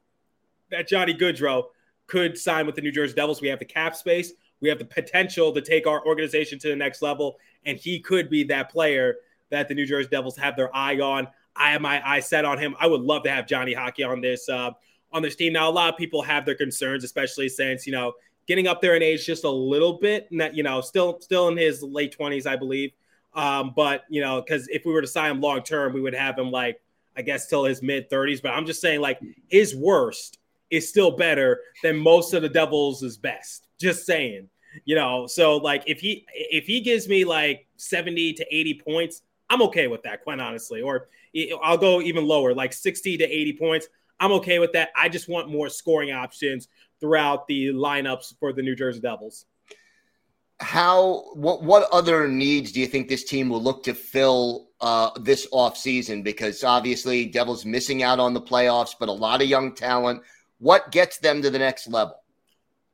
that 0.72 0.88
Johnny 0.88 1.14
Gaudreau 1.14 1.66
could 2.08 2.38
sign 2.38 2.66
with 2.66 2.76
the 2.76 2.82
New 2.82 2.92
Jersey 2.92 3.14
Devils. 3.14 3.42
We 3.42 3.48
have 3.48 3.60
the 3.60 3.66
cap 3.66 3.96
space, 3.96 4.34
we 4.60 4.70
have 4.70 4.80
the 4.80 4.86
potential 4.86 5.54
to 5.54 5.62
take 5.62 5.88
our 5.88 6.06
organization 6.06 6.60
to 6.60 6.70
the 6.70 6.76
next 6.76 7.02
level, 7.02 7.38
and 7.66 7.78
he 7.78 8.00
could 8.00 8.30
be 8.30 8.44
that 8.46 8.70
player 8.70 9.16
that 9.50 9.68
the 9.68 9.76
New 9.76 9.86
Jersey 9.86 10.10
Devils 10.10 10.38
have 10.38 10.56
their 10.56 10.76
eye 10.76 11.00
on. 11.00 11.28
I 11.56 11.72
have 11.72 11.82
my 11.82 12.02
eye 12.08 12.22
set 12.22 12.46
on 12.46 12.58
him. 12.58 12.76
I 12.80 12.88
would 12.88 13.02
love 13.02 13.24
to 13.24 13.30
have 13.30 13.48
Johnny 13.48 13.74
Hockey 13.74 14.04
on 14.04 14.22
this 14.22 14.48
uh, 14.50 14.72
on 15.14 15.22
this 15.22 15.36
team. 15.36 15.54
Now, 15.54 15.70
a 15.70 15.72
lot 15.72 15.92
of 15.92 15.98
people 15.98 16.22
have 16.22 16.46
their 16.46 16.56
concerns, 16.56 17.04
especially 17.04 17.50
since 17.50 17.86
you 17.86 17.92
know 17.92 18.14
getting 18.48 18.68
up 18.68 18.82
there 18.82 18.96
in 18.96 19.04
age 19.04 19.26
just 19.26 19.44
a 19.44 19.50
little 19.50 19.94
bit. 19.94 20.28
You 20.32 20.64
know, 20.64 20.82
still 20.82 21.20
still 21.22 21.48
in 21.48 21.58
his 21.58 21.84
late 21.84 22.12
twenties, 22.12 22.46
I 22.46 22.56
believe. 22.56 22.92
Um, 23.34 23.74
but 23.76 24.04
you 24.10 24.22
know, 24.22 24.42
because 24.42 24.68
if 24.68 24.86
we 24.86 24.92
were 24.92 25.02
to 25.02 25.08
sign 25.08 25.32
him 25.32 25.42
long 25.42 25.64
term, 25.64 25.94
we 25.94 26.02
would 26.02 26.16
have 26.16 26.38
him 26.38 26.52
like 26.52 26.82
I 27.16 27.22
guess 27.22 27.48
till 27.48 27.64
his 27.66 27.82
mid 27.82 28.10
30s. 28.10 28.42
But 28.42 28.50
I'm 28.50 28.66
just 28.66 28.82
saying, 28.82 29.02
like 29.02 29.20
his 29.48 29.76
worst 29.76 30.40
is 30.70 30.88
still 30.88 31.12
better 31.12 31.60
than 31.84 31.98
most 31.98 32.34
of 32.34 32.42
the 32.42 32.50
Devils' 32.50 33.04
is 33.04 33.18
best. 33.18 33.68
Just 33.80 34.06
saying, 34.06 34.50
you 34.86 34.96
know. 34.96 35.28
So 35.28 35.58
like 35.58 35.84
if 35.88 36.00
he 36.00 36.26
if 36.34 36.66
he 36.66 36.82
gives 36.82 37.08
me 37.08 37.26
like 37.26 37.68
70 37.78 38.34
to 38.34 38.46
80 38.50 38.82
points, 38.86 39.22
I'm 39.50 39.62
okay 39.64 39.88
with 39.88 40.04
that, 40.04 40.24
quite 40.24 40.40
honestly. 40.40 40.82
Or 40.82 41.10
I'll 41.62 41.78
go 41.78 42.02
even 42.02 42.26
lower, 42.26 42.54
like 42.54 42.74
60 42.74 43.18
to 43.18 43.24
80 43.26 43.54
points. 43.58 43.88
I'm 44.22 44.32
okay 44.34 44.60
with 44.60 44.72
that. 44.74 44.92
I 44.96 45.10
just 45.10 45.28
want 45.28 45.50
more 45.50 45.68
scoring 45.68 46.12
options 46.12 46.70
throughout 47.02 47.48
the 47.48 47.74
lineups 47.74 48.36
for 48.40 48.54
the 48.54 48.62
New 48.62 48.76
Jersey 48.76 49.02
Devils 49.02 49.46
how 50.62 51.24
what 51.34 51.64
what 51.64 51.90
other 51.92 52.28
needs 52.28 52.72
do 52.72 52.80
you 52.80 52.88
think 52.88 53.10
this 53.10 53.24
team 53.24 53.50
will 53.50 53.62
look 53.62 53.84
to 53.84 53.94
fill 53.94 54.70
uh, 54.80 55.10
this 55.20 55.48
offseason? 55.52 56.24
Because 56.24 56.64
obviously, 56.64 57.26
Devils 57.26 57.66
missing 57.66 58.04
out 58.04 58.20
on 58.20 58.34
the 58.34 58.42
playoffs, 58.42 58.96
but 58.98 59.10
a 59.10 59.12
lot 59.12 59.42
of 59.42 59.48
young 59.48 59.74
talent. 59.74 60.22
What 60.60 60.92
gets 60.92 61.18
them 61.18 61.42
to 61.42 61.50
the 61.50 61.58
next 61.58 61.88
level? 61.88 62.16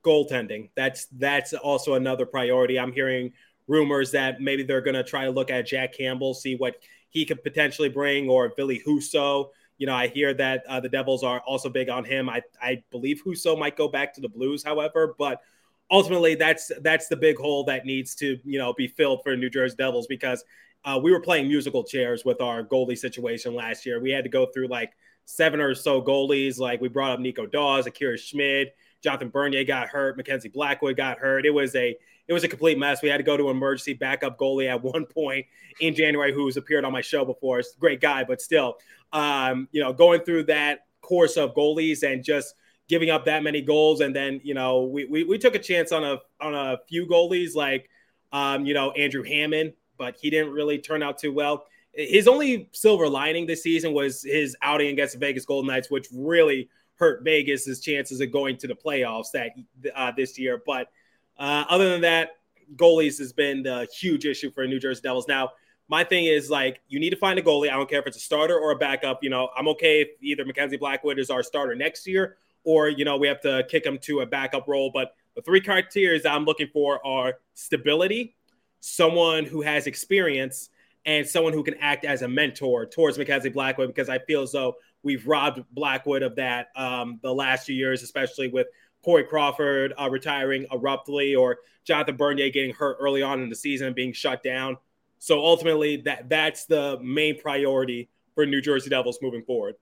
Goaltending. 0.04 0.70
That's 0.76 1.08
that's 1.08 1.54
also 1.54 1.96
another 1.96 2.26
priority. 2.26 2.80
I'm 2.80 2.94
hearing 2.94 3.34
rumors 3.68 4.12
that 4.12 4.40
maybe 4.40 4.64
they're 4.64 4.82
going 4.82 4.96
to 4.96 5.04
try 5.04 5.26
to 5.26 5.32
look 5.32 5.52
at 5.52 5.68
Jack 5.68 5.94
Campbell, 5.94 6.34
see 6.34 6.56
what 6.56 6.78
he 7.10 7.26
could 7.26 7.44
potentially 7.44 7.90
bring, 7.90 8.30
or 8.30 8.54
Ville 8.56 8.80
Husso. 8.88 9.50
You 9.78 9.88
know, 9.88 9.96
I 9.96 10.08
hear 10.08 10.34
that 10.34 10.64
uh, 10.68 10.80
the 10.80 10.90
Devils 10.90 11.24
are 11.24 11.40
also 11.42 11.70
big 11.70 11.90
on 11.90 12.04
him. 12.04 12.30
I 12.30 12.42
I 12.62 12.84
believe 12.92 13.22
Husso 13.26 13.58
might 13.58 13.78
go 13.78 13.88
back 13.88 14.14
to 14.16 14.22
the 14.22 14.30
Blues, 14.30 14.64
however, 14.64 15.16
but 15.18 15.42
ultimately 15.90 16.36
that's 16.36 16.72
that's 16.82 17.08
the 17.08 17.16
big 17.16 17.38
hole 17.38 17.64
that 17.66 17.86
needs 17.86 18.16
to 18.16 18.38
you 18.44 18.60
know 18.60 18.74
be 18.74 18.88
filled 18.88 19.22
for 19.24 19.36
New 19.36 19.50
Jersey 19.50 19.76
Devils 19.78 20.08
because 20.08 20.44
uh, 20.86 21.00
we 21.02 21.12
were 21.12 21.20
playing 21.20 21.48
musical 21.48 21.84
chairs 21.84 22.24
with 22.26 22.42
our 22.42 22.64
goalie 22.64 22.98
situation 22.98 23.54
last 23.54 23.86
year. 23.86 24.00
We 24.00 24.12
had 24.12 24.24
to 24.24 24.30
go 24.30 24.46
through 24.48 24.68
like 24.68 24.94
seven 25.28 25.60
or 25.60 25.76
so 25.76 26.02
goalies. 26.02 26.58
Like 26.58 26.82
we 26.82 26.88
brought 26.88 27.12
up 27.12 27.20
Nico 27.20 27.46
Daws, 27.46 27.86
Akira 27.86 28.18
Schmid, 28.18 28.72
Jonathan 29.04 29.30
Bernier 29.30 29.66
got 29.66 29.90
hurt, 29.90 30.18
Mackenzie 30.18 30.50
Blackwood 30.50 30.98
got 30.98 31.20
hurt. 31.20 31.46
It 31.46 31.52
was 31.52 31.76
a 31.76 31.96
it 32.28 32.34
was 32.34 32.44
a 32.44 32.48
complete 32.48 32.78
mess. 32.78 33.02
We 33.02 33.10
had 33.10 33.18
to 33.18 33.24
go 33.24 33.38
to 33.38 33.50
emergency 33.50 33.94
backup 33.94 34.38
goalie 34.38 34.68
at 34.70 34.82
one 34.82 35.06
point 35.06 35.46
in 35.80 35.96
January, 35.96 36.34
who's 36.34 36.58
appeared 36.58 36.84
on 36.84 36.92
my 36.92 37.02
show 37.02 37.24
before. 37.24 37.60
It's 37.60 37.74
a 37.76 37.80
great 37.80 38.02
guy, 38.02 38.24
but 38.24 38.42
still, 38.42 38.76
um, 39.14 39.68
you 39.72 39.82
know, 39.82 39.94
going 39.94 40.22
through 40.22 40.44
that 40.46 40.88
course 41.02 41.38
of 41.38 41.54
goalies 41.54 42.04
and 42.04 42.24
just 42.24 42.56
giving 42.90 43.10
up 43.10 43.26
that 43.26 43.44
many 43.44 43.62
goals. 43.62 44.02
And 44.02 44.14
then, 44.14 44.42
you 44.44 44.54
know, 44.54 44.84
we, 44.84 45.06
we, 45.06 45.24
we 45.24 45.38
took 45.38 45.56
a 45.56 45.60
chance 45.60 45.94
on 45.94 46.04
a, 46.04 46.18
on 46.42 46.54
a 46.54 46.80
few 46.90 47.08
goalies 47.08 47.56
like, 47.56 47.90
um, 48.34 48.66
you 48.66 48.74
know, 48.74 48.92
Andrew 48.92 49.24
Hammond, 49.24 49.72
but 49.98 50.18
he 50.20 50.30
didn't 50.30 50.52
really 50.52 50.80
turn 50.80 51.02
out 51.02 51.18
too 51.18 51.32
well. 51.32 51.66
His 51.98 52.28
only 52.28 52.70
silver 52.72 53.10
lining 53.10 53.48
this 53.48 53.64
season 53.64 53.92
was 53.92 54.22
his 54.22 54.56
outing 54.62 54.90
against 54.90 55.14
the 55.14 55.20
Vegas 55.20 55.46
Golden 55.46 55.68
Knights, 55.68 55.90
which 55.90 56.08
really 56.14 56.70
hurt 56.96 57.24
Vegas's 57.24 57.82
chances 57.82 58.22
of 58.22 58.32
going 58.32 58.56
to 58.58 58.68
the 58.68 58.76
playoffs 58.76 59.32
that 59.34 59.52
uh, 59.96 60.12
this 60.16 60.38
year. 60.38 60.62
But 60.66 60.90
uh, 61.38 61.66
other 61.68 61.90
than 61.90 62.02
that, 62.02 62.38
goalies 62.76 63.18
has 63.18 63.34
been 63.34 63.64
the 63.64 63.88
huge 64.00 64.26
issue 64.26 64.52
for 64.52 64.66
New 64.68 64.80
Jersey 64.80 65.02
Devils. 65.02 65.28
Now, 65.28 65.52
my 65.90 66.04
thing 66.04 66.26
is 66.26 66.50
like 66.50 66.82
you 66.88 67.00
need 67.00 67.10
to 67.10 67.18
find 67.18 67.40
a 67.40 67.42
goalie. 67.42 67.70
I 67.70 67.74
don't 67.74 67.90
care 67.90 68.00
if 68.00 68.08
it's 68.08 68.18
a 68.18 68.22
starter 68.22 68.58
or 68.58 68.72
a 68.72 68.76
backup. 68.78 69.24
You 69.24 69.30
know, 69.30 69.50
I'm 69.58 69.68
okay 69.70 70.02
if 70.02 70.10
either 70.22 70.46
Mackenzie 70.46 70.78
Blackwood 70.78 71.18
is 71.18 71.30
our 71.30 71.42
starter 71.42 71.76
next 71.76 72.06
year 72.06 72.38
or 72.68 72.90
you 72.90 73.06
know 73.06 73.16
we 73.16 73.28
have 73.28 73.40
to 73.40 73.66
kick 73.70 73.86
him 73.86 73.98
to 74.00 74.20
a 74.20 74.26
backup 74.26 74.68
role. 74.68 74.92
But 74.94 75.16
the 75.36 75.42
three 75.42 75.62
criteria 75.62 76.20
I'm 76.30 76.44
looking 76.44 76.68
for 76.68 77.06
are 77.08 77.36
stability, 77.54 78.36
someone 78.82 79.46
who 79.46 79.62
has 79.62 79.88
experience, 79.88 80.70
and 81.08 81.26
someone 81.26 81.54
who 81.54 81.64
can 81.64 81.76
act 81.80 82.06
as 82.06 82.22
a 82.22 82.28
mentor 82.28 82.86
towards 82.86 83.18
Mackenzie 83.18 83.50
Blackwood 83.50 83.88
because 83.88 84.10
I 84.10 84.20
feel 84.20 84.44
as 84.44 84.52
though 84.52 84.76
we've 85.04 85.26
robbed 85.26 85.64
Blackwood 85.72 86.22
of 86.22 86.36
that 86.36 86.68
um, 86.76 87.20
the 87.24 87.34
last 87.34 87.66
few 87.66 87.76
years, 87.76 88.04
especially 88.04 88.50
with 88.50 88.68
Corey 89.04 89.24
Crawford 89.24 89.94
uh, 90.00 90.10
retiring 90.10 90.68
abruptly 90.70 91.34
or 91.34 91.60
Jonathan 91.86 92.18
Bernier 92.18 92.50
getting 92.50 92.74
hurt 92.74 92.98
early 93.00 93.24
on 93.24 93.42
in 93.42 93.50
the 93.50 93.56
season 93.56 93.88
and 93.88 93.96
being 93.96 94.12
shut 94.12 94.44
down. 94.44 94.78
So 95.20 95.40
ultimately, 95.40 95.98
that 96.02 96.30
that's 96.30 96.66
the 96.66 97.00
main 97.02 97.40
priority 97.42 98.10
for 98.36 98.46
New 98.46 98.62
Jersey 98.62 98.90
Devils 98.90 99.18
moving 99.22 99.44
forward. 99.44 99.76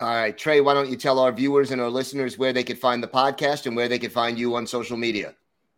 All 0.00 0.08
right, 0.08 0.36
Trey, 0.36 0.60
why 0.60 0.74
don't 0.74 0.88
you 0.88 0.96
tell 0.96 1.20
our 1.20 1.30
viewers 1.30 1.70
and 1.70 1.80
our 1.80 1.90
listeners 1.90 2.36
where 2.38 2.52
they 2.52 2.64
could 2.64 2.78
find 2.78 3.02
the 3.02 3.06
podcast 3.06 3.66
and 3.66 3.76
where 3.76 3.86
they 3.86 3.98
could 3.98 4.10
find 4.10 4.36
you 4.38 4.56
on 4.56 4.66
social 4.66 4.96
media? 4.96 5.34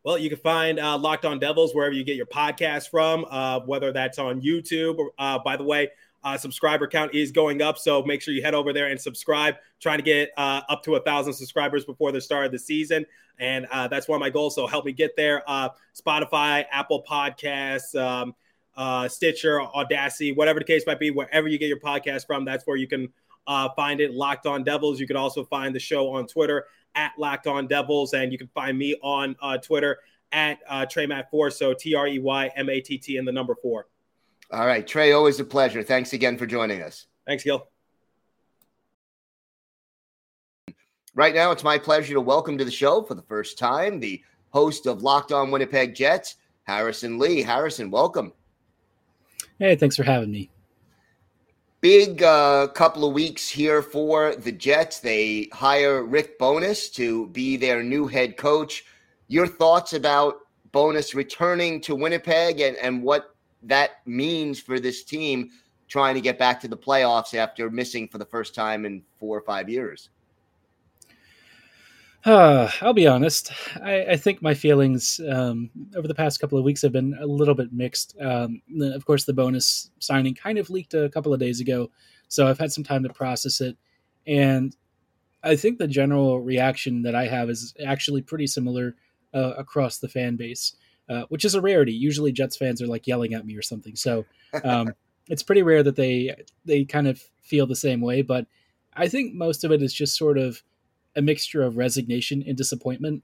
Well, 0.07 0.19
you 0.19 0.29
can 0.29 0.39
find 0.39 0.79
uh, 0.79 0.97
Locked 0.97 1.25
On 1.25 1.41
Devils 1.41 1.75
wherever 1.75 1.93
you 1.93 2.05
get 2.05 2.15
your 2.15 2.27
podcast 2.27 2.91
from, 2.91 3.27
uh, 3.29 3.59
whether 3.67 3.91
that's 3.91 4.21
on 4.21 4.41
YouTube. 4.41 5.05
Uh, 5.19 5.41
by 5.41 5.57
the 5.57 5.65
way, 5.65 5.91
uh, 6.23 6.39
subscriber 6.39 6.87
count 6.87 7.13
is 7.13 7.33
going 7.33 7.61
up. 7.61 7.77
So 7.77 8.05
make 8.05 8.23
sure 8.23 8.33
you 8.33 8.41
head 8.41 8.55
over 8.55 8.73
there 8.73 8.87
and 8.87 9.01
subscribe. 9.01 9.57
Trying 9.81 9.99
to 9.99 10.05
get 10.05 10.31
uh, 10.37 10.61
up 10.69 10.85
to 10.85 10.95
a 10.95 11.01
thousand 11.01 11.33
subscribers 11.33 11.85
before 11.85 12.13
the 12.13 12.21
start 12.21 12.47
of 12.47 12.53
the 12.53 12.59
season, 12.61 13.05
and 13.41 13.67
uh, 13.73 13.89
that's 13.89 14.07
one 14.07 14.15
of 14.15 14.21
my 14.21 14.31
goals. 14.31 14.55
So 14.55 14.69
help 14.69 14.85
me 14.85 14.93
get 14.93 15.17
there. 15.17 15.43
Spotify, 15.49 16.67
Apple 16.71 17.03
Podcasts. 17.03 18.01
Um, 18.01 18.37
uh, 18.77 19.09
Stitcher, 19.09 19.61
Audacity, 19.61 20.33
whatever 20.33 20.61
the 20.61 20.67
case 20.67 20.85
might 20.87 21.01
be, 21.01 21.11
wherever 21.11 21.49
you 21.49 21.59
get 21.59 21.67
your 21.67 21.81
podcast 21.81 22.27
from, 22.27 22.45
that's 22.45 22.65
where 22.65 22.77
you 22.77 22.87
can 22.87 23.09
uh, 23.47 23.71
find 23.71 24.01
it. 24.01 24.13
Locked 24.13 24.47
On 24.47 24.63
Devils. 24.63 25.01
You 25.01 25.07
can 25.07 25.17
also 25.17 25.45
find 25.45 25.75
the 25.75 25.81
show 25.81 26.11
on 26.11 26.27
Twitter 26.27 26.67
at 26.97 27.13
Locked 27.19 27.47
On 27.47 27.67
Devils, 27.67 28.15
and 28.15 28.33
you 28.33 28.39
can 28.39 28.49
find 28.49 28.77
me 28.77 28.97
on 29.03 29.37
uh, 29.41 29.59
Twitter 29.59 29.99
at 30.33 30.59
uh, 30.69 30.85
Trey 30.87 31.07
Matt 31.07 31.31
Four. 31.31 31.51
So 31.51 31.73
T 31.73 31.95
R 31.95 32.09
E 32.09 32.19
Y 32.19 32.51
M 32.57 32.69
A 32.69 32.81
T 32.81 32.99
T 32.99 33.19
and 33.19 33.29
the 33.29 33.33
number 33.33 33.55
four. 33.63 33.87
All 34.51 34.67
right, 34.67 34.87
Trey. 34.87 35.13
Always 35.13 35.39
a 35.39 35.45
pleasure. 35.45 35.83
Thanks 35.83 36.13
again 36.13 36.37
for 36.37 36.47
joining 36.47 36.83
us. 36.83 37.07
Thanks, 37.27 37.45
Gil. 37.45 37.69
Right 41.15 41.35
now, 41.35 41.51
it's 41.51 41.65
my 41.65 41.79
pleasure 41.79 42.15
to 42.15 42.21
welcome 42.21 42.59
to 42.59 42.65
the 42.65 42.71
show 42.71 43.03
for 43.03 43.15
the 43.15 43.23
first 43.23 43.59
time 43.59 44.01
the 44.01 44.23
host 44.51 44.87
of 44.87 45.03
Locked 45.03 45.33
On 45.33 45.51
Winnipeg 45.51 45.95
Jets, 45.95 46.37
Harrison 46.65 47.19
Lee. 47.19 47.43
Harrison, 47.43 47.91
welcome. 47.91 48.33
Hey, 49.59 49.77
thanks 49.77 49.97
for 49.97 50.03
having 50.03 50.31
me. 50.31 50.51
Big 51.83 52.23
uh, 52.23 52.69
couple 52.69 53.07
of 53.07 53.13
weeks 53.13 53.49
here 53.49 53.83
for 53.83 54.35
the 54.35 54.51
Jets. 54.51 54.99
They 55.01 55.49
hire 55.53 56.03
Rick 56.03 56.39
Bowness 56.39 56.89
to 56.93 57.27
be 57.29 57.57
their 57.57 57.83
new 57.83 58.07
head 58.07 58.39
coach. 58.39 58.85
Your 59.29 59.47
thoughts 59.47 59.93
about 59.93 60.37
Bowness 60.73 61.15
returning 61.15 61.81
to 61.83 61.95
Winnipeg 61.95 62.61
and, 62.61 62.77
and 62.79 63.03
what 63.03 63.37
that 63.63 64.07
means 64.07 64.59
for 64.59 64.81
this 64.81 65.05
team 65.05 65.51
trying 65.87 66.15
to 66.15 66.21
get 66.21 66.39
back 66.39 66.61
to 66.61 66.69
the 66.69 66.77
playoffs 66.77 67.35
after 67.35 67.71
missing 67.71 68.09
for 68.09 68.19
the 68.19 68.25
first 68.25 68.55
time 68.55 68.87
in 68.87 69.03
four 69.19 69.37
or 69.37 69.43
five 69.43 69.69
years? 69.69 70.09
Uh, 72.27 72.69
I'll 72.83 72.93
be 72.93 73.07
honest. 73.07 73.53
I, 73.83 74.05
I 74.05 74.17
think 74.17 74.43
my 74.43 74.53
feelings 74.53 75.21
um, 75.31 75.71
over 75.97 76.07
the 76.09 76.15
past 76.15 76.41
couple 76.41 76.59
of 76.59 76.65
weeks 76.65 76.83
have 76.83 76.93
been 76.93 77.17
a 77.21 77.27
little 77.27 77.55
bit 77.55 77.73
mixed. 77.73 78.17
Um, 78.21 78.61
of 78.83 79.07
course, 79.07 79.25
the 79.25 79.33
Bowness 79.33 79.91
signing 80.01 80.35
kind 80.35 80.59
of 80.59 80.69
leaked 80.69 80.93
a 80.95 81.09
couple 81.09 81.33
of 81.33 81.41
days 81.41 81.61
ago, 81.61 81.91
so 82.29 82.47
I've 82.47 82.59
had 82.59 82.73
some 82.73 82.85
time 82.85 83.05
to 83.05 83.09
process 83.09 83.61
it. 83.61 83.79
And 84.27 84.77
I 85.45 85.57
think 85.57 85.79
the 85.79 85.89
general 85.89 86.41
reaction 86.41 87.03
that 87.03 87.15
I 87.15 87.29
have 87.29 87.49
is 87.49 87.75
actually 87.85 88.23
pretty 88.23 88.49
similar 88.49 88.97
uh, 89.33 89.55
across 89.57 89.99
the 89.99 90.09
fan 90.09 90.37
base, 90.37 90.75
uh, 91.09 91.25
which 91.29 91.45
is 91.45 91.55
a 91.55 91.61
rarity. 91.61 91.93
Usually, 91.93 92.33
Jets 92.33 92.57
fans 92.57 92.83
are 92.83 92.89
like 92.89 93.07
yelling 93.07 93.35
at 93.35 93.47
me 93.47 93.57
or 93.57 93.63
something. 93.63 93.95
So 93.97 94.27
um, 94.65 94.93
it's 95.29 95.45
pretty 95.45 95.63
rare 95.63 95.85
that 95.85 95.97
they 95.97 96.35
they 96.65 96.85
kind 96.85 97.07
of 97.07 97.23
feel 97.43 97.67
the 97.67 97.77
same 97.77 98.01
way. 98.01 98.23
But 98.23 98.47
I 98.95 99.07
think 99.09 99.35
most 99.35 99.63
of 99.63 99.71
it 99.71 99.83
is 99.83 99.95
just 99.95 100.17
sort 100.17 100.39
of 100.39 100.63
a 101.17 101.23
mixture 101.23 101.63
of 101.63 101.77
resignation 101.77 102.45
and 102.47 102.57
disappointment. 102.57 103.23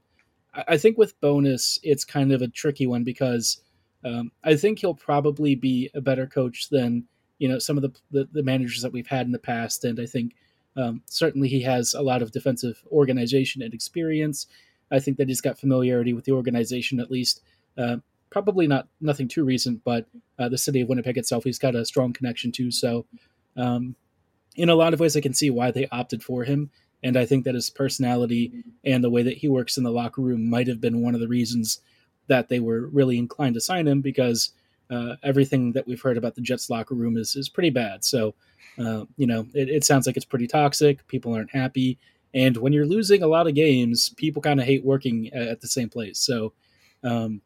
I 0.67 0.77
think 0.77 0.97
with 0.97 1.19
Bowness, 1.21 1.79
it's 1.83 2.05
kind 2.05 2.31
of 2.31 2.41
a 2.41 2.47
tricky 2.47 2.85
one 2.85 3.03
because 3.03 3.61
um, 4.05 4.31
I 4.43 4.55
think 4.55 4.79
he'll 4.79 4.93
probably 4.93 5.55
be 5.55 5.89
a 5.95 6.01
better 6.01 6.27
coach 6.27 6.69
than 6.69 7.05
you 7.39 7.47
know 7.47 7.59
some 7.59 7.77
of 7.77 7.83
the, 7.83 7.93
the, 8.11 8.29
the 8.31 8.43
managers 8.43 8.81
that 8.81 8.93
we've 8.93 9.07
had 9.07 9.25
in 9.25 9.31
the 9.31 9.39
past, 9.39 9.83
and 9.83 9.99
I 9.99 10.05
think 10.05 10.35
um, 10.75 11.01
certainly 11.05 11.47
he 11.47 11.61
has 11.61 11.93
a 11.93 12.01
lot 12.01 12.21
of 12.21 12.31
defensive 12.31 12.83
organization 12.91 13.61
and 13.61 13.73
experience. 13.73 14.47
I 14.91 14.99
think 14.99 15.17
that 15.17 15.27
he's 15.27 15.41
got 15.41 15.59
familiarity 15.59 16.13
with 16.13 16.25
the 16.25 16.33
organization 16.33 16.99
at 16.99 17.11
least. 17.11 17.41
Uh, 17.77 17.97
probably 18.29 18.67
not 18.67 18.87
nothing 18.99 19.27
too 19.27 19.43
recent, 19.43 19.83
but 19.83 20.07
uh, 20.39 20.49
the 20.49 20.57
city 20.57 20.81
of 20.81 20.89
Winnipeg 20.89 21.17
itself, 21.17 21.43
he's 21.43 21.59
got 21.59 21.75
a 21.75 21.85
strong 21.85 22.13
connection 22.13 22.51
to. 22.53 22.71
So, 22.71 23.05
um, 23.55 23.95
in 24.55 24.69
a 24.69 24.75
lot 24.75 24.93
of 24.93 24.99
ways, 24.99 25.17
I 25.17 25.21
can 25.21 25.33
see 25.33 25.49
why 25.49 25.71
they 25.71 25.87
opted 25.87 26.23
for 26.23 26.43
him. 26.43 26.69
And 27.03 27.17
I 27.17 27.25
think 27.25 27.43
that 27.45 27.55
his 27.55 27.69
personality 27.69 28.63
and 28.85 29.03
the 29.03 29.09
way 29.09 29.23
that 29.23 29.37
he 29.37 29.47
works 29.47 29.77
in 29.77 29.83
the 29.83 29.91
locker 29.91 30.21
room 30.21 30.49
might 30.49 30.67
have 30.67 30.79
been 30.79 31.01
one 31.01 31.13
of 31.13 31.19
the 31.21 31.27
reasons 31.27 31.81
that 32.27 32.47
they 32.47 32.59
were 32.59 32.87
really 32.87 33.17
inclined 33.17 33.55
to 33.55 33.61
sign 33.61 33.87
him 33.87 34.01
because 34.01 34.51
uh, 34.89 35.15
everything 35.23 35.71
that 35.73 35.85
we've 35.87 36.01
heard 36.01 36.17
about 36.17 36.35
the 36.35 36.41
Jets 36.41 36.69
locker 36.69 36.95
room 36.95 37.17
is, 37.17 37.35
is 37.35 37.49
pretty 37.49 37.69
bad. 37.69 38.03
So, 38.03 38.35
uh, 38.77 39.05
you 39.17 39.27
know, 39.27 39.45
it, 39.53 39.69
it, 39.69 39.83
sounds 39.83 40.07
like 40.07 40.15
it's 40.15 40.25
pretty 40.25 40.47
toxic. 40.47 41.05
People 41.07 41.33
aren't 41.33 41.51
happy. 41.51 41.97
And 42.33 42.57
when 42.57 42.73
you're 42.73 42.85
losing 42.85 43.21
a 43.21 43.27
lot 43.27 43.47
of 43.47 43.55
games, 43.55 44.09
people 44.09 44.41
kind 44.41 44.59
of 44.59 44.65
hate 44.65 44.83
working 44.83 45.31
at 45.33 45.61
the 45.61 45.67
same 45.67 45.89
place. 45.89 46.19
So, 46.19 46.53
um, 47.03 47.41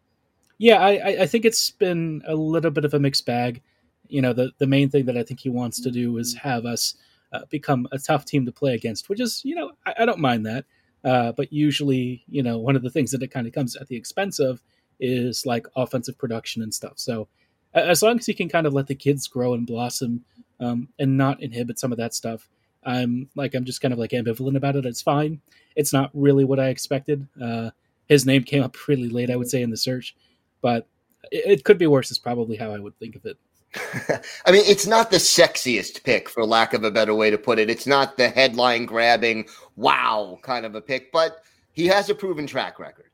yeah, 0.60 0.78
I, 0.78 1.22
I 1.22 1.28
think 1.28 1.46
it's 1.46 1.72
been 1.72 2.22
a 2.28 2.36
little 2.36 2.72
bit 2.72 2.86
of 2.86 2.93
a 2.93 3.00
mixed 3.00 3.26
bag. 3.26 3.62
You 4.08 4.22
know, 4.22 4.34
the, 4.34 4.52
the 4.58 4.67
main 4.67 4.89
thing 4.89 5.06
that 5.06 5.17
I 5.17 5.24
think 5.24 5.39
he 5.39 5.50
wants 5.50 5.82
to 5.82 5.91
do 5.91 6.17
is 6.17 6.36
have 6.36 6.65
us 6.65 6.96
uh, 7.34 7.46
become 7.50 7.88
a 7.92 8.00
tough 8.00 8.26
team 8.26 8.46
to 8.46 8.52
play 8.52 8.74
against, 8.74 9.10
which 9.10 9.20
is, 9.20 9.42
you 9.44 9.56
know, 9.56 9.72
I, 9.86 9.96
I 10.00 10.06
don't 10.06 10.20
mind 10.20 10.46
that. 10.46 10.66
Uh, 11.04 11.32
but 11.32 11.54
usually, 11.54 12.24
you 12.28 12.44
know, 12.44 12.58
one 12.58 12.76
of 12.76 12.82
the 12.82 12.90
things 12.90 13.12
that 13.12 13.24
it 13.24 13.32
kind 13.32 13.48
of 13.48 13.54
comes 13.54 13.76
at 13.76 13.88
the 13.88 13.96
expense 13.96 14.40
of 14.40 14.62
is 15.00 15.46
like 15.46 15.68
offensive 15.76 16.18
production 16.18 16.62
and 16.62 16.74
stuff. 16.74 16.94
So 16.96 17.28
as 17.74 18.02
long 18.02 18.18
as 18.18 18.28
you 18.28 18.36
can 18.36 18.50
kind 18.50 18.66
of 18.66 18.74
let 18.74 18.88
the 18.88 18.96
kids 18.96 19.28
grow 19.28 19.54
and 19.54 19.68
blossom 19.68 20.26
um, 20.60 20.90
and 20.98 21.18
not 21.18 21.42
inhibit 21.42 21.80
some 21.80 21.92
of 21.92 21.98
that 21.98 22.13
stuff, 22.13 22.50
I'm 22.84 23.30
like, 23.36 23.54
I'm 23.54 23.66
just 23.66 23.82
kind 23.82 23.94
of 23.94 24.00
like 24.00 24.12
ambivalent 24.12 24.56
about 24.56 24.76
it. 24.76 24.86
It's 24.86 25.02
fine. 25.02 25.42
It's 25.76 25.94
not 25.94 26.10
really 26.13 26.46
what 26.46 26.60
I 26.60 26.70
expected. 26.70 27.28
Uh, 27.42 27.72
his 28.08 28.26
name 28.26 28.44
came 28.44 28.63
up 28.63 28.76
really 28.88 29.10
late, 29.10 29.30
I 29.30 29.36
would 29.36 29.50
say, 29.50 29.62
in 29.62 29.70
the 29.70 29.78
search, 29.78 30.16
but 30.62 30.88
it, 31.32 31.60
it 31.60 31.63
could 31.63 31.78
be 31.78 31.88
worse, 31.88 32.10
is 32.12 32.20
probably 32.20 32.56
how 32.58 32.72
I 32.72 32.80
would 32.80 32.98
think 32.98 33.16
of 33.16 33.26
it. 33.26 33.38
I 34.46 34.52
mean, 34.52 34.63
it's 34.66 34.88
not 34.88 35.12
the 35.12 35.18
sexiest 35.18 36.04
pick, 36.04 36.30
for 36.30 36.46
lack 36.46 36.74
of 36.74 36.84
a 36.84 36.92
better 36.92 37.16
way 37.16 37.30
to 37.30 37.38
put 37.38 37.60
it. 37.60 37.70
It's 37.70 37.88
not 37.88 38.18
the 38.18 38.30
headline 38.30 38.86
grabbing, 38.86 39.48
wow 39.76 40.40
kind 40.42 40.66
of 40.66 40.76
a 40.76 40.82
pick, 40.82 41.12
but 41.12 41.44
he 41.74 41.88
has 41.88 42.10
a 42.10 42.16
proven 42.16 42.48
track 42.48 42.80
record. 42.80 43.06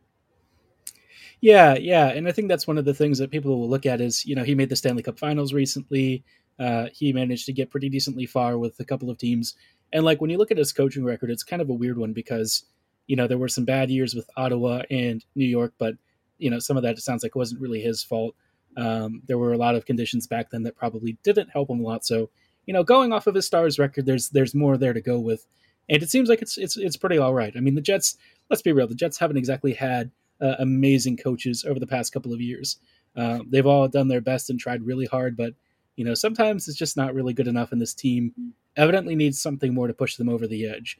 Yeah, 1.41 1.75
yeah. 1.75 2.07
And 2.07 2.27
I 2.27 2.31
think 2.31 2.47
that's 2.47 2.67
one 2.67 2.77
of 2.77 2.85
the 2.85 2.93
things 2.93 3.17
that 3.17 3.29
people 3.29 3.59
will 3.59 3.69
look 3.69 3.85
at 3.85 3.99
is, 3.99 4.25
you 4.25 4.33
know, 4.33 4.45
he 4.45 4.55
made 4.55 4.69
the 4.69 4.77
Stanley 4.77 5.03
Cup 5.03 5.19
finals 5.19 5.51
recently. 5.51 6.23
Uh, 6.57 6.87
he 6.93 7.11
managed 7.11 7.45
to 7.47 7.53
get 7.53 7.69
pretty 7.69 7.89
decently 7.89 8.25
far 8.25 8.57
with 8.57 8.79
a 8.79 8.85
couple 8.85 9.09
of 9.09 9.17
teams. 9.17 9.55
And 9.91 10.05
like 10.05 10.21
when 10.21 10.29
you 10.29 10.37
look 10.37 10.51
at 10.51 10.57
his 10.57 10.71
coaching 10.71 11.03
record, 11.03 11.29
it's 11.29 11.43
kind 11.43 11.61
of 11.61 11.69
a 11.69 11.73
weird 11.73 11.97
one 11.97 12.13
because, 12.13 12.63
you 13.07 13.17
know, 13.17 13.27
there 13.27 13.37
were 13.37 13.49
some 13.49 13.65
bad 13.65 13.89
years 13.89 14.15
with 14.15 14.29
Ottawa 14.37 14.83
and 14.89 15.25
New 15.35 15.45
York, 15.45 15.73
but, 15.77 15.95
you 16.37 16.49
know, 16.49 16.59
some 16.59 16.77
of 16.77 16.83
that 16.83 16.97
it 16.97 17.01
sounds 17.01 17.23
like 17.23 17.35
wasn't 17.35 17.59
really 17.59 17.81
his 17.81 18.01
fault. 18.01 18.35
Um, 18.77 19.21
there 19.27 19.37
were 19.37 19.53
a 19.53 19.57
lot 19.57 19.75
of 19.75 19.85
conditions 19.85 20.27
back 20.27 20.49
then 20.49 20.63
that 20.63 20.75
probably 20.75 21.17
didn't 21.23 21.49
help 21.49 21.69
him 21.69 21.79
a 21.79 21.83
lot. 21.83 22.05
So, 22.05 22.29
you 22.65 22.73
know, 22.73 22.83
going 22.83 23.11
off 23.13 23.27
of 23.27 23.35
his 23.35 23.45
stars 23.45 23.79
record, 23.79 24.05
there's 24.05 24.29
there's 24.29 24.55
more 24.55 24.77
there 24.77 24.93
to 24.93 25.01
go 25.01 25.19
with, 25.19 25.45
and 25.89 26.01
it 26.01 26.09
seems 26.09 26.29
like 26.29 26.41
it's 26.41 26.57
it's 26.57 26.77
it's 26.77 26.97
pretty 26.97 27.17
all 27.17 27.33
right. 27.33 27.53
I 27.55 27.59
mean, 27.59 27.75
the 27.75 27.81
Jets. 27.81 28.17
Let's 28.49 28.61
be 28.61 28.71
real, 28.71 28.87
the 28.87 28.95
Jets 28.95 29.17
haven't 29.17 29.37
exactly 29.37 29.73
had 29.73 30.11
uh, 30.41 30.55
amazing 30.59 31.17
coaches 31.17 31.65
over 31.65 31.79
the 31.79 31.87
past 31.87 32.11
couple 32.11 32.33
of 32.33 32.41
years. 32.41 32.77
Uh, 33.15 33.39
they've 33.49 33.65
all 33.65 33.87
done 33.87 34.07
their 34.07 34.21
best 34.21 34.49
and 34.49 34.59
tried 34.59 34.83
really 34.83 35.05
hard, 35.05 35.37
but 35.37 35.53
you 35.95 36.03
know, 36.03 36.13
sometimes 36.13 36.67
it's 36.67 36.77
just 36.77 36.97
not 36.97 37.13
really 37.13 37.33
good 37.33 37.47
enough, 37.47 37.71
and 37.71 37.81
this 37.81 37.93
team 37.93 38.53
evidently 38.75 39.15
needs 39.15 39.41
something 39.41 39.73
more 39.73 39.87
to 39.87 39.93
push 39.93 40.15
them 40.15 40.29
over 40.29 40.47
the 40.47 40.67
edge. 40.67 40.97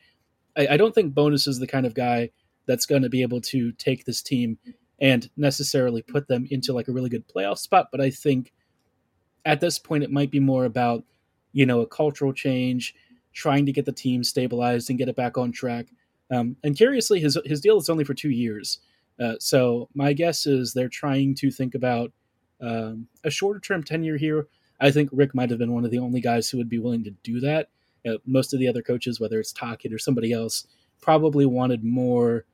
I, 0.56 0.68
I 0.72 0.78
don't 0.78 0.94
think 0.94 1.14
Bowness 1.14 1.48
is 1.48 1.60
the 1.60 1.68
kind 1.68 1.86
of 1.86 1.94
guy 1.94 2.30
that's 2.66 2.86
going 2.86 3.02
to 3.02 3.10
be 3.10 3.24
able 3.24 3.42
to 3.42 3.72
take 3.74 4.06
this 4.06 4.22
team 4.22 4.58
and 5.00 5.30
necessarily 5.36 6.02
put 6.02 6.28
them 6.28 6.48
into 6.50 6.74
like 6.74 6.88
a 6.88 6.92
really 6.92 7.10
good 7.10 7.28
playoff 7.28 7.58
spot. 7.58 7.88
But 7.92 8.02
I 8.02 8.10
think 8.10 8.54
at 9.46 9.60
this 9.60 9.80
point, 9.80 10.04
it 10.04 10.12
might 10.12 10.32
be 10.32 10.40
more 10.40 10.66
about, 10.66 11.04
you 11.52 11.66
know, 11.66 11.82
a 11.82 11.88
cultural 11.88 12.34
change, 12.34 12.96
trying 13.34 13.66
to 13.66 13.72
get 13.72 13.86
the 13.86 13.92
team 13.92 14.24
stabilized 14.24 14.90
and 14.90 15.00
get 15.00 15.10
it 15.10 15.16
back 15.16 15.38
on 15.38 15.52
track. 15.52 15.88
Um, 16.32 16.56
and 16.64 16.78
curiously, 16.78 17.20
his, 17.20 17.38
his 17.46 17.62
deal 17.62 17.78
is 17.78 17.90
only 17.90 18.04
for 18.04 18.14
two 18.14 18.30
years. 18.30 18.80
Uh, 19.20 19.36
so 19.40 19.90
my 19.94 20.14
guess 20.14 20.46
is 20.46 20.74
they're 20.74 20.90
trying 20.90 21.36
to 21.36 21.52
think 21.52 21.76
about 21.76 22.12
um, 22.62 23.08
a 23.24 23.30
shorter 23.30 23.60
term 23.60 23.84
tenure 23.84 24.18
here. 24.18 24.48
I 24.80 24.92
think 24.92 25.10
Rick 25.12 25.36
might 25.36 25.50
have 25.50 25.60
been 25.60 25.74
one 25.74 25.86
of 25.86 25.92
the 25.92 26.00
only 26.00 26.22
guys 26.22 26.50
who 26.50 26.58
would 26.58 26.70
be 26.70 26.80
willing 26.80 27.04
to 27.04 27.12
do 27.24 27.40
that. 27.42 27.70
Uh, 28.08 28.18
most 28.26 28.54
of 28.54 28.60
the 28.60 28.68
other 28.68 28.82
coaches, 28.82 29.20
whether 29.20 29.40
it's 29.40 29.54
Tocchet 29.54 29.94
or 29.94 30.00
somebody 30.00 30.34
else, 30.34 30.68
probably 31.02 31.46
wanted 31.46 31.84
more 31.84 32.46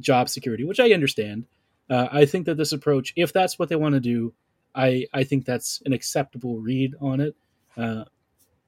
job 0.00 0.28
security, 0.28 0.64
which 0.64 0.80
I 0.80 0.92
understand. 0.92 1.44
Uh, 1.90 2.08
I 2.10 2.24
think 2.24 2.46
that 2.46 2.56
this 2.56 2.72
approach, 2.72 3.12
if 3.16 3.32
that's 3.32 3.58
what 3.58 3.68
they 3.68 3.76
want 3.76 3.94
to 3.94 4.00
do, 4.00 4.34
I 4.74 5.06
I 5.12 5.24
think 5.24 5.44
that's 5.44 5.82
an 5.86 5.92
acceptable 5.92 6.58
read 6.58 6.94
on 7.00 7.20
it, 7.20 7.34
uh, 7.76 8.04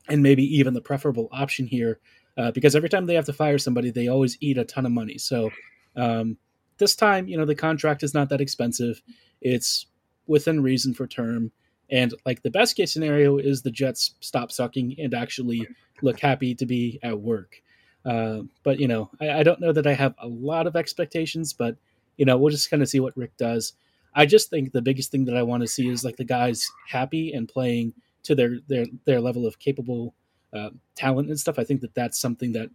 and 0.09 0.23
maybe 0.23 0.45
even 0.57 0.75
the 0.75 0.81
preferable 0.81 1.29
option 1.31 1.67
here, 1.67 2.01
uh, 2.37 2.51
because 2.51 2.75
every 2.75 2.89
time 2.89 3.07
they 3.07 3.15
have 3.15 3.27
to 3.27 3.33
fire 3.33 3.59
somebody, 3.59 3.91
they 3.91 4.09
always 4.09 4.39
eat 4.41 4.59
a 4.59 4.65
ton 4.65 4.87
of 4.87 4.93
money. 4.93 5.19
So 5.19 5.51
um, 5.97 6.39
this 6.79 6.97
time, 6.97 7.29
you 7.29 7.37
know, 7.37 7.45
the 7.45 7.55
contract 7.55 8.03
is 8.03 8.15
not 8.15 8.31
that 8.31 8.41
expensive; 8.41 9.03
it's 9.41 9.87
within 10.27 10.63
reason 10.63 10.95
for 10.95 11.07
term. 11.07 11.53
And 11.91 12.15
like 12.25 12.43
the 12.43 12.51
best 12.51 12.77
case 12.77 12.93
scenario 12.93 13.39
is 13.39 13.63
the 13.63 13.71
Jets 13.71 14.15
stop 14.21 14.53
sucking 14.53 14.95
and 14.99 15.13
actually 15.13 15.67
look 16.03 16.21
happy 16.21 16.55
to 16.55 16.67
be 16.67 17.01
at 17.03 17.21
work. 17.21 17.61
Uh, 18.05 18.43
but 18.63 18.79
you 18.79 18.89
know, 18.89 19.11
I, 19.21 19.41
I, 19.41 19.43
don't 19.43 19.61
know 19.61 19.73
that 19.73 19.87
I 19.87 19.93
have 19.93 20.15
a 20.19 20.27
lot 20.27 20.67
of 20.67 20.77
expectations, 20.77 21.53
but 21.53 21.77
you 22.21 22.27
know, 22.27 22.37
we'll 22.37 22.51
just 22.51 22.69
kind 22.69 22.83
of 22.83 22.89
see 22.91 23.01
what 23.01 23.17
Rick 23.17 23.39
does. 23.39 23.73
I 24.15 24.27
just 24.27 24.51
think 24.51 24.73
the 24.73 24.83
biggest 24.83 25.11
thing 25.11 25.25
that 25.25 25.39
I 25.39 25.43
want 25.43 25.63
to 25.63 25.67
see 25.67 25.89
is 25.89 26.05
like 26.05 26.19
the 26.19 26.25
guys 26.25 26.71
happy 26.87 27.33
and 27.33 27.49
playing 27.49 27.95
to 28.25 28.35
their 28.35 28.59
their 28.69 28.85
their 29.07 29.23
level 29.23 29.47
of 29.47 29.59
capable 29.59 30.15
uh, 30.53 30.69
talent 30.95 31.31
and 31.31 31.41
stuff. 31.41 31.59
I 31.59 31.65
think 31.65 31.81
that 31.81 31.95
that's 31.95 32.21
something 32.21 32.53
that 32.53 32.69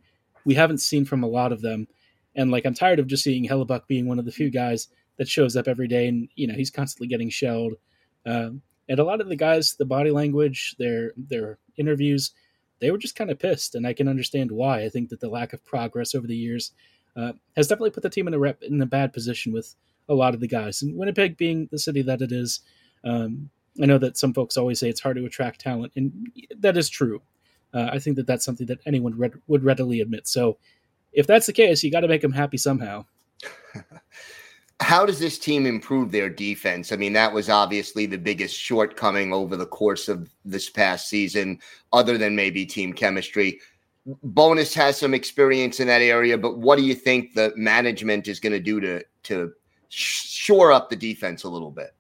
we 0.46 0.56
haven't 0.56 0.80
seen 0.80 1.06
from 1.06 1.24
a 1.24 1.28
lot 1.28 1.52
of 1.52 1.62
them. 1.62 1.88
And 2.34 2.50
like 2.50 2.66
I'm 2.66 2.74
tired 2.74 2.98
of 2.98 3.06
just 3.06 3.24
seeing 3.24 3.48
Hellebuyck 3.48 3.86
being 3.86 4.08
one 4.08 4.18
of 4.18 4.26
the 4.26 4.32
few 4.32 4.50
guys 4.50 4.88
that 5.18 5.28
shows 5.28 5.56
up 5.56 5.68
every 5.68 5.88
day, 5.88 6.08
and 6.08 6.28
you 6.34 6.48
know 6.48 6.56
he's 6.56 6.72
constantly 6.72 7.08
getting 7.08 7.30
shelled. 7.30 7.74
Um, 8.26 8.64
and 8.90 8.98
a 9.00 9.04
lot 9.04 9.22
of 9.22 9.30
the 9.30 9.36
guys, 9.36 9.76
the 9.78 9.86
body 9.86 10.10
language, 10.10 10.76
their 10.80 11.12
their 11.16 11.60
interviews, 11.78 12.32
they 12.80 12.90
were 12.90 12.98
just 12.98 13.16
kind 13.16 13.30
of 13.30 13.38
pissed, 13.38 13.76
and 13.76 13.86
I 13.86 13.94
can 13.94 14.08
understand 14.08 14.50
why. 14.50 14.82
I 14.82 14.90
think 14.90 15.10
that 15.10 15.20
the 15.20 15.30
lack 15.30 15.54
of 15.54 15.64
progress 15.64 16.16
over 16.16 16.26
the 16.26 16.36
years 16.36 16.72
uh, 17.16 17.34
has 17.56 17.68
definitely 17.68 17.92
put 17.92 18.04
the 18.04 18.10
team 18.10 18.28
in 18.28 18.34
a 18.34 18.40
rep 18.40 18.62
in 18.64 18.82
a 18.82 18.86
bad 18.86 19.14
position 19.14 19.54
with 19.54 19.76
a 20.10 20.14
lot 20.14 20.34
of 20.34 20.40
the 20.40 20.48
guys. 20.48 20.82
And 20.82 20.96
Winnipeg 20.96 21.38
being 21.38 21.68
the 21.72 21.80
city 21.80 22.02
that 22.04 22.22
it 22.22 22.32
is, 22.32 22.62
um, 23.04 23.50
I 23.82 23.86
know 23.86 23.98
that 23.98 24.18
some 24.18 24.34
folks 24.34 24.58
always 24.58 24.80
say 24.80 24.90
it's 24.90 25.02
hard 25.02 25.18
to 25.18 25.26
attract 25.26 25.62
talent, 25.62 25.94
and 25.96 26.30
that 26.60 26.78
is 26.78 26.90
true. 26.90 27.22
Uh, 27.74 27.90
I 27.92 28.00
think 28.00 28.16
that 28.16 28.28
that's 28.28 28.46
something 28.46 28.68
that 28.68 28.80
anyone 28.86 29.18
read, 29.18 29.34
would 29.48 29.64
readily 29.64 30.02
admit. 30.02 30.28
So, 30.28 30.58
if 31.12 31.28
that's 31.28 31.46
the 31.46 31.54
case, 31.54 31.84
you 31.84 31.92
got 31.92 32.02
to 32.02 32.08
make 32.08 32.22
them 32.22 32.32
happy 32.32 32.58
somehow. 32.58 33.06
How 34.82 35.06
does 35.06 35.20
this 35.20 35.40
team 35.40 35.66
improve 35.66 36.12
their 36.12 36.30
defense? 36.30 36.92
I 36.92 36.98
mean, 36.98 37.14
that 37.14 37.34
was 37.34 37.50
obviously 37.50 38.06
the 38.06 38.18
biggest 38.18 38.58
shortcoming 38.58 39.32
over 39.32 39.56
the 39.56 39.66
course 39.66 40.10
of 40.10 40.30
this 40.44 40.70
past 40.70 41.08
season, 41.08 41.60
other 41.94 42.18
than 42.18 42.36
maybe 42.36 42.66
team 42.66 42.92
chemistry. 42.92 43.60
Bowness 44.06 44.74
has 44.76 44.98
some 44.98 45.14
experience 45.14 45.80
in 45.80 45.88
that 45.88 46.02
area, 46.02 46.38
but 46.38 46.60
what 46.60 46.78
do 46.78 46.84
you 46.84 46.94
think 46.94 47.34
the 47.34 47.52
management 47.56 48.28
is 48.28 48.40
going 48.40 48.54
to 48.54 48.60
do 48.60 48.80
to 48.80 49.04
to 49.24 49.52
shore 49.90 50.72
up 50.72 50.90
the 50.90 50.96
defense 50.96 51.44
a 51.44 51.50
little 51.50 51.72
bit? 51.72 51.96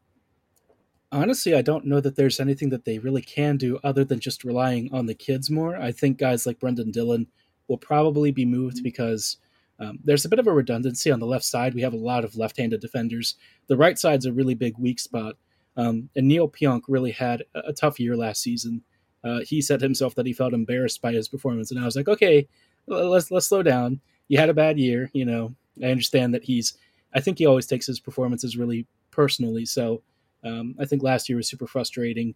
Honestly, 1.11 1.55
I 1.55 1.61
don't 1.61 1.85
know 1.85 2.01
that 2.01 2.15
there's 2.15 2.39
anything 2.39 2.69
that 2.69 2.85
they 2.85 2.99
really 2.99 3.21
can 3.21 3.57
do 3.57 3.79
other 3.83 4.03
than 4.03 4.19
just 4.19 4.43
relying 4.43 4.93
on 4.93 5.05
the 5.05 5.13
kids 5.13 5.49
more. 5.49 5.77
I 5.77 5.91
think 5.91 6.17
guys 6.17 6.45
like 6.45 6.59
Brendan 6.59 6.91
Dillon 6.91 7.27
will 7.67 7.77
probably 7.77 8.31
be 8.31 8.45
moved 8.45 8.83
because 8.83 9.37
um, 9.79 9.99
there's 10.03 10.25
a 10.25 10.29
bit 10.29 10.39
of 10.39 10.47
a 10.47 10.53
redundancy 10.53 11.11
on 11.11 11.19
the 11.19 11.25
left 11.25 11.45
side. 11.45 11.73
We 11.73 11.81
have 11.81 11.93
a 11.93 11.97
lot 11.97 12.23
of 12.23 12.35
left-handed 12.35 12.81
defenders. 12.81 13.35
The 13.67 13.77
right 13.77 13.97
side's 13.97 14.25
a 14.25 14.33
really 14.33 14.55
big 14.55 14.77
weak 14.77 14.99
spot, 14.99 15.35
um, 15.77 16.09
and 16.15 16.27
Neal 16.27 16.49
Pionk 16.49 16.81
really 16.87 17.11
had 17.11 17.43
a, 17.53 17.69
a 17.69 17.73
tough 17.73 17.99
year 17.99 18.15
last 18.15 18.41
season. 18.41 18.83
Uh, 19.25 19.39
he 19.39 19.61
said 19.61 19.81
himself 19.81 20.13
that 20.15 20.25
he 20.25 20.33
felt 20.33 20.53
embarrassed 20.53 21.01
by 21.01 21.11
his 21.11 21.27
performance, 21.27 21.71
and 21.71 21.79
I 21.79 21.85
was 21.85 21.95
like, 21.95 22.07
okay, 22.07 22.47
let's 22.87 23.31
let's 23.31 23.47
slow 23.47 23.63
down. 23.63 23.99
You 24.27 24.37
had 24.37 24.49
a 24.49 24.53
bad 24.53 24.79
year, 24.79 25.09
you 25.13 25.25
know. 25.25 25.55
I 25.83 25.87
understand 25.87 26.33
that 26.33 26.43
he's. 26.43 26.77
I 27.13 27.21
think 27.21 27.37
he 27.37 27.45
always 27.45 27.65
takes 27.65 27.87
his 27.87 27.99
performances 27.99 28.57
really 28.57 28.85
personally. 29.11 29.65
So 29.65 30.03
um, 30.43 30.75
I 30.79 30.85
think 30.85 31.01
last 31.01 31.27
year 31.27 31.37
was 31.37 31.49
super 31.49 31.67
frustrating. 31.67 32.35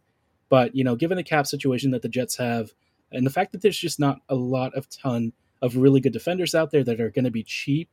But 0.50 0.76
you 0.76 0.84
know, 0.84 0.96
given 0.96 1.18
the 1.18 1.24
cap 1.24 1.46
situation 1.46 1.92
that 1.92 2.02
the 2.02 2.10
Jets 2.10 2.36
have, 2.38 2.72
and 3.12 3.26
the 3.26 3.32
fact 3.32 3.52
that 3.52 3.62
there's 3.62 3.78
just 3.78 4.00
not 4.00 4.20
a 4.30 4.36
lot 4.36 4.74
of 4.76 4.90
ton 4.90 5.32
of 5.62 5.78
really 5.78 6.00
good 6.00 6.14
defenders 6.14 6.56
out 6.56 6.72
there 6.72 6.84
that 6.84 7.02
are 7.02 7.10
going 7.10 7.26
to 7.26 7.32
be 7.32 7.44
cheap. 7.44 7.90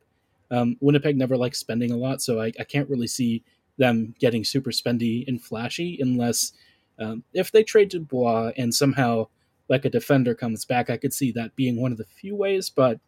Um, 0.49 0.77
Winnipeg 0.79 1.17
never 1.17 1.35
likes 1.35 1.59
spending 1.59 1.91
a 1.91 1.97
lot, 1.97 2.21
so 2.21 2.39
I, 2.39 2.53
I, 2.57 2.63
can't 2.63 2.89
really 2.89 3.07
see 3.07 3.43
them 3.77 4.15
getting 4.17 4.45
super 4.45 4.71
spendy 4.71 5.27
and 5.27 5.41
flashy 5.41 5.97
unless 5.99 6.53
um, 6.99 7.23
if 7.33 7.51
they 7.51 7.63
trade 7.63 7.89
Dubois 7.89 8.51
and 8.57 8.73
somehow 8.73 9.27
like 9.69 9.85
a 9.85 9.89
defender 9.89 10.33
comes 10.33 10.65
back, 10.65 10.89
I 10.89 10.97
could 10.97 11.13
see 11.13 11.31
that 11.33 11.55
being 11.55 11.79
one 11.79 11.91
of 11.91 11.97
the 11.97 12.05
few 12.05 12.35
ways. 12.35 12.69
But 12.69 12.99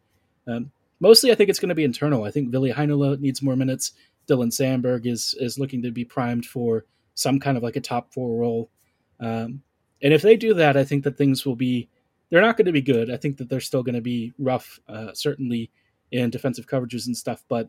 um, 0.46 0.70
mostly, 1.00 1.32
I 1.32 1.34
think 1.34 1.50
it's 1.50 1.58
going 1.58 1.70
to 1.70 1.74
be 1.74 1.84
internal. 1.84 2.24
I 2.24 2.30
think 2.30 2.50
Ville 2.50 2.72
Heinola 2.74 3.18
needs 3.18 3.42
more 3.42 3.56
minutes. 3.56 3.92
Dylan 4.28 4.52
Samberg 4.52 5.06
is 5.06 5.34
is 5.40 5.58
looking 5.58 5.82
to 5.82 5.90
be 5.90 6.04
primed 6.04 6.46
for 6.46 6.84
some 7.14 7.40
kind 7.40 7.56
of 7.56 7.62
like 7.62 7.76
a 7.76 7.80
top 7.80 8.12
four 8.12 8.38
role. 8.38 8.70
Um, 9.18 9.62
and 10.02 10.14
if 10.14 10.22
they 10.22 10.36
do 10.36 10.54
that, 10.54 10.76
I 10.76 10.84
think 10.84 11.04
that 11.04 11.18
things 11.18 11.44
will 11.44 11.56
be 11.56 11.88
they're 12.30 12.40
not 12.40 12.56
going 12.56 12.66
to 12.66 12.72
be 12.72 12.80
good. 12.80 13.10
I 13.10 13.16
think 13.16 13.38
that 13.38 13.48
they're 13.48 13.60
still 13.60 13.82
going 13.82 13.96
to 13.96 14.00
be 14.00 14.32
rough, 14.38 14.78
uh, 14.88 15.12
certainly 15.14 15.70
in 16.12 16.30
defensive 16.30 16.66
coverages 16.66 17.06
and 17.06 17.16
stuff. 17.16 17.44
But 17.48 17.68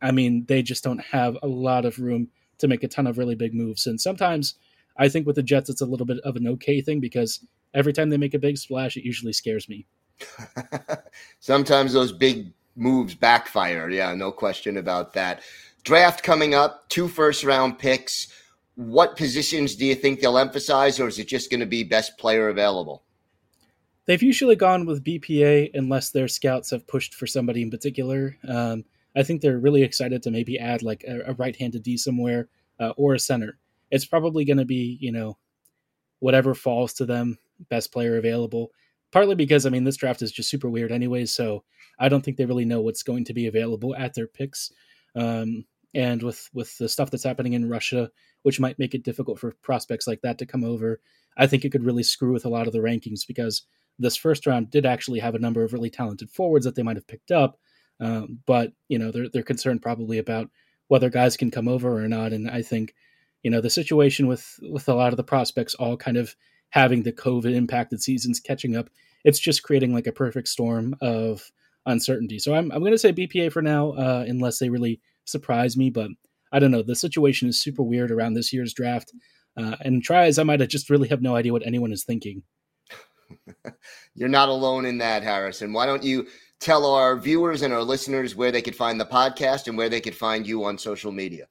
I 0.00 0.12
mean, 0.12 0.44
they 0.46 0.62
just 0.62 0.84
don't 0.84 1.00
have 1.00 1.36
a 1.42 1.48
lot 1.48 1.84
of 1.84 1.98
room 1.98 2.28
to 2.58 2.68
make 2.68 2.84
a 2.84 2.88
ton 2.88 3.06
of 3.06 3.18
really 3.18 3.34
big 3.34 3.54
moves. 3.54 3.86
And 3.86 4.00
sometimes 4.00 4.54
I 4.96 5.08
think 5.08 5.26
with 5.26 5.36
the 5.36 5.42
Jets, 5.42 5.70
it's 5.70 5.80
a 5.80 5.86
little 5.86 6.06
bit 6.06 6.18
of 6.20 6.36
an 6.36 6.46
okay 6.48 6.80
thing 6.80 7.00
because 7.00 7.44
every 7.74 7.92
time 7.92 8.10
they 8.10 8.16
make 8.16 8.34
a 8.34 8.38
big 8.38 8.58
splash, 8.58 8.96
it 8.96 9.04
usually 9.04 9.32
scares 9.32 9.68
me. 9.68 9.86
sometimes 11.40 11.92
those 11.92 12.12
big 12.12 12.52
moves 12.76 13.14
backfire. 13.14 13.88
Yeah, 13.90 14.14
no 14.14 14.32
question 14.32 14.76
about 14.76 15.12
that. 15.14 15.42
Draft 15.84 16.22
coming 16.22 16.54
up, 16.54 16.88
two 16.88 17.08
first 17.08 17.44
round 17.44 17.78
picks. 17.78 18.28
What 18.76 19.16
positions 19.16 19.74
do 19.74 19.84
you 19.84 19.94
think 19.94 20.20
they'll 20.20 20.38
emphasize, 20.38 20.98
or 20.98 21.08
is 21.08 21.18
it 21.18 21.28
just 21.28 21.50
going 21.50 21.60
to 21.60 21.66
be 21.66 21.84
best 21.84 22.16
player 22.18 22.48
available? 22.48 23.02
They've 24.06 24.22
usually 24.22 24.56
gone 24.56 24.86
with 24.86 25.04
BPA 25.04 25.70
unless 25.74 26.10
their 26.10 26.28
scouts 26.28 26.70
have 26.70 26.86
pushed 26.86 27.14
for 27.14 27.26
somebody 27.26 27.62
in 27.62 27.70
particular. 27.70 28.36
Um, 28.48 28.84
I 29.14 29.22
think 29.22 29.40
they're 29.40 29.58
really 29.58 29.82
excited 29.82 30.22
to 30.22 30.30
maybe 30.30 30.58
add 30.58 30.82
like 30.82 31.04
a, 31.06 31.30
a 31.30 31.34
right-handed 31.34 31.82
D 31.82 31.96
somewhere 31.96 32.48
uh, 32.80 32.92
or 32.96 33.14
a 33.14 33.18
center. 33.18 33.58
It's 33.92 34.06
probably 34.06 34.44
going 34.44 34.58
to 34.58 34.64
be 34.64 34.98
you 35.00 35.12
know 35.12 35.38
whatever 36.18 36.54
falls 36.54 36.92
to 36.94 37.06
them, 37.06 37.38
best 37.70 37.92
player 37.92 38.16
available. 38.16 38.70
Partly 39.12 39.36
because 39.36 39.66
I 39.66 39.70
mean 39.70 39.84
this 39.84 39.96
draft 39.96 40.22
is 40.22 40.32
just 40.32 40.50
super 40.50 40.68
weird 40.68 40.90
anyways, 40.90 41.32
so 41.32 41.62
I 42.00 42.08
don't 42.08 42.24
think 42.24 42.36
they 42.36 42.46
really 42.46 42.64
know 42.64 42.80
what's 42.80 43.04
going 43.04 43.24
to 43.26 43.34
be 43.34 43.46
available 43.46 43.94
at 43.94 44.14
their 44.14 44.26
picks. 44.26 44.72
Um, 45.14 45.64
and 45.94 46.22
with 46.22 46.48
with 46.54 46.76
the 46.78 46.88
stuff 46.88 47.10
that's 47.10 47.24
happening 47.24 47.52
in 47.52 47.68
Russia, 47.68 48.10
which 48.42 48.58
might 48.60 48.78
make 48.78 48.94
it 48.94 49.04
difficult 49.04 49.38
for 49.38 49.54
prospects 49.62 50.06
like 50.06 50.22
that 50.22 50.38
to 50.38 50.46
come 50.46 50.64
over, 50.64 51.00
I 51.36 51.46
think 51.46 51.64
it 51.64 51.70
could 51.70 51.84
really 51.84 52.02
screw 52.02 52.32
with 52.32 52.46
a 52.46 52.50
lot 52.50 52.66
of 52.66 52.72
the 52.72 52.80
rankings 52.80 53.26
because 53.26 53.62
this 53.98 54.16
first 54.16 54.46
round 54.46 54.70
did 54.70 54.86
actually 54.86 55.18
have 55.20 55.34
a 55.34 55.38
number 55.38 55.62
of 55.62 55.72
really 55.72 55.90
talented 55.90 56.30
forwards 56.30 56.64
that 56.64 56.74
they 56.74 56.82
might 56.82 56.96
have 56.96 57.06
picked 57.06 57.30
up, 57.30 57.58
um, 58.00 58.38
but 58.46 58.72
you 58.88 58.98
know 58.98 59.10
they're 59.10 59.28
they're 59.28 59.42
concerned 59.42 59.82
probably 59.82 60.18
about 60.18 60.48
whether 60.88 61.10
guys 61.10 61.36
can 61.36 61.50
come 61.50 61.68
over 61.68 62.02
or 62.02 62.08
not. 62.08 62.32
And 62.32 62.50
I 62.50 62.62
think 62.62 62.94
you 63.42 63.50
know 63.50 63.60
the 63.60 63.70
situation 63.70 64.26
with 64.26 64.58
with 64.70 64.88
a 64.88 64.94
lot 64.94 65.12
of 65.12 65.16
the 65.16 65.24
prospects 65.24 65.74
all 65.74 65.96
kind 65.96 66.16
of 66.16 66.34
having 66.70 67.02
the 67.02 67.12
COVID 67.12 67.54
impacted 67.54 68.02
seasons 68.02 68.40
catching 68.40 68.76
up, 68.76 68.88
it's 69.24 69.38
just 69.38 69.62
creating 69.62 69.92
like 69.92 70.06
a 70.06 70.12
perfect 70.12 70.48
storm 70.48 70.94
of 71.00 71.50
uncertainty. 71.86 72.38
So 72.38 72.54
I'm 72.54 72.70
I'm 72.72 72.80
going 72.80 72.92
to 72.92 72.98
say 72.98 73.12
BPA 73.12 73.52
for 73.52 73.62
now, 73.62 73.92
uh, 73.92 74.24
unless 74.26 74.58
they 74.58 74.68
really 74.68 75.00
surprise 75.24 75.76
me. 75.76 75.90
But 75.90 76.10
I 76.52 76.58
don't 76.58 76.70
know. 76.70 76.82
The 76.82 76.96
situation 76.96 77.48
is 77.48 77.60
super 77.60 77.82
weird 77.82 78.10
around 78.10 78.34
this 78.34 78.52
year's 78.52 78.74
draft. 78.74 79.12
Uh, 79.56 79.76
and 79.80 80.02
try 80.02 80.26
as 80.26 80.38
I 80.38 80.44
might, 80.44 80.62
I 80.62 80.66
just 80.66 80.88
really 80.88 81.08
have 81.08 81.20
no 81.20 81.36
idea 81.36 81.52
what 81.52 81.66
anyone 81.66 81.92
is 81.92 82.04
thinking. 82.04 82.42
You're 84.14 84.28
not 84.28 84.48
alone 84.48 84.86
in 84.86 84.98
that, 84.98 85.22
Harrison. 85.22 85.72
Why 85.72 85.86
don't 85.86 86.02
you 86.02 86.26
tell 86.60 86.86
our 86.86 87.18
viewers 87.18 87.62
and 87.62 87.72
our 87.72 87.82
listeners 87.82 88.34
where 88.34 88.52
they 88.52 88.62
could 88.62 88.76
find 88.76 89.00
the 89.00 89.04
podcast 89.04 89.68
and 89.68 89.76
where 89.76 89.88
they 89.88 90.00
could 90.00 90.14
find 90.14 90.46
you 90.46 90.64
on 90.64 90.78
social 90.78 91.12
media? 91.12 91.48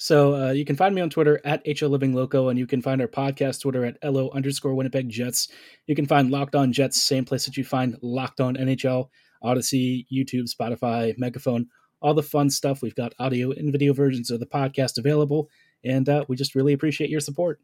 So 0.00 0.34
uh, 0.34 0.52
you 0.52 0.64
can 0.64 0.76
find 0.76 0.94
me 0.94 1.02
on 1.02 1.10
Twitter 1.10 1.42
at 1.44 1.62
HO 1.78 1.86
Living 1.88 2.14
Loco, 2.14 2.48
and 2.48 2.58
you 2.58 2.66
can 2.66 2.80
find 2.80 3.02
our 3.02 3.06
podcast 3.06 3.60
Twitter 3.60 3.84
at 3.84 3.98
LO 4.02 4.30
underscore 4.30 4.74
Winnipeg 4.74 5.10
Jets. 5.10 5.48
You 5.86 5.94
can 5.94 6.06
find 6.06 6.30
Locked 6.30 6.54
On 6.54 6.72
Jets, 6.72 7.02
same 7.02 7.26
place 7.26 7.44
that 7.44 7.58
you 7.58 7.64
find 7.64 7.98
Locked 8.00 8.40
On 8.40 8.56
NHL, 8.56 9.10
Odyssey, 9.42 10.06
YouTube, 10.10 10.48
Spotify, 10.50 11.12
Megaphone, 11.18 11.66
all 12.00 12.14
the 12.14 12.22
fun 12.22 12.48
stuff. 12.48 12.80
We've 12.80 12.94
got 12.94 13.12
audio 13.18 13.50
and 13.50 13.70
video 13.70 13.92
versions 13.92 14.30
of 14.30 14.40
the 14.40 14.46
podcast 14.46 14.96
available, 14.96 15.50
and 15.84 16.08
uh, 16.08 16.24
we 16.28 16.34
just 16.36 16.54
really 16.54 16.72
appreciate 16.72 17.10
your 17.10 17.20
support. 17.20 17.60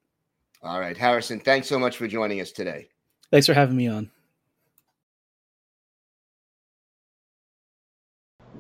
All 0.63 0.79
right, 0.79 0.95
Harrison, 0.97 1.41
thanks 1.41 1.69
so 1.69 1.79
much 1.79 1.97
for 1.97 2.07
joining 2.07 2.43
us 2.43 2.53
today. 2.53 2.89
Thanks 3.31 3.47
for 3.47 3.55
having 3.55 3.79
me 3.79 3.89
on. 3.89 4.11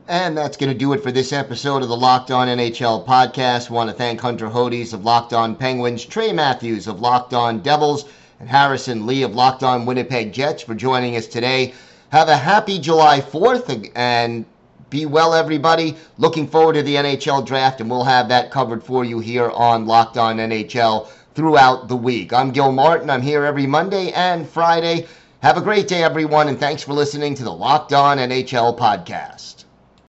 And 0.08 0.38
that's 0.38 0.56
going 0.56 0.72
to 0.72 0.78
do 0.78 0.92
it 0.92 1.02
for 1.02 1.10
this 1.10 1.32
episode 1.32 1.82
of 1.82 1.88
the 1.88 1.96
Locked 1.96 2.30
On 2.30 2.46
NHL 2.46 3.04
podcast. 3.04 3.70
Want 3.70 3.90
to 3.90 3.96
thank 3.96 4.20
Hunter 4.20 4.46
Hodes 4.46 4.94
of 4.94 5.04
Locked 5.04 5.32
On 5.32 5.56
Penguins, 5.56 6.04
Trey 6.04 6.32
Matthews 6.32 6.86
of 6.86 7.00
Locked 7.00 7.34
On 7.34 7.58
Devils, 7.58 8.04
and 8.38 8.48
Harrison 8.48 9.04
Lee 9.04 9.24
of 9.24 9.34
Locked 9.34 9.64
On 9.64 9.84
Winnipeg 9.84 10.32
Jets 10.32 10.62
for 10.62 10.76
joining 10.76 11.16
us 11.16 11.26
today. 11.26 11.74
Have 12.10 12.28
a 12.28 12.36
happy 12.36 12.78
July 12.78 13.20
4th 13.20 13.90
and 13.96 14.44
be 14.90 15.06
well, 15.06 15.34
everybody. 15.34 15.96
Looking 16.18 16.46
forward 16.46 16.74
to 16.74 16.84
the 16.84 16.94
NHL 16.94 17.44
draft, 17.44 17.80
and 17.80 17.90
we'll 17.90 18.04
have 18.04 18.28
that 18.28 18.52
covered 18.52 18.84
for 18.84 19.04
you 19.04 19.18
here 19.18 19.50
on 19.50 19.86
Locked 19.86 20.18
On 20.18 20.36
NHL 20.36 21.08
throughout 21.34 21.88
the 21.88 21.96
week. 21.96 22.32
I'm 22.32 22.52
Gil 22.52 22.70
Martin. 22.70 23.10
I'm 23.10 23.22
here 23.22 23.44
every 23.44 23.66
Monday 23.66 24.12
and 24.12 24.48
Friday. 24.48 25.08
Have 25.40 25.56
a 25.56 25.60
great 25.60 25.88
day, 25.88 26.04
everyone, 26.04 26.46
and 26.46 26.60
thanks 26.60 26.84
for 26.84 26.92
listening 26.92 27.34
to 27.34 27.42
the 27.42 27.52
Locked 27.52 27.92
On 27.92 28.18
NHL 28.18 28.78
podcast. 28.78 29.55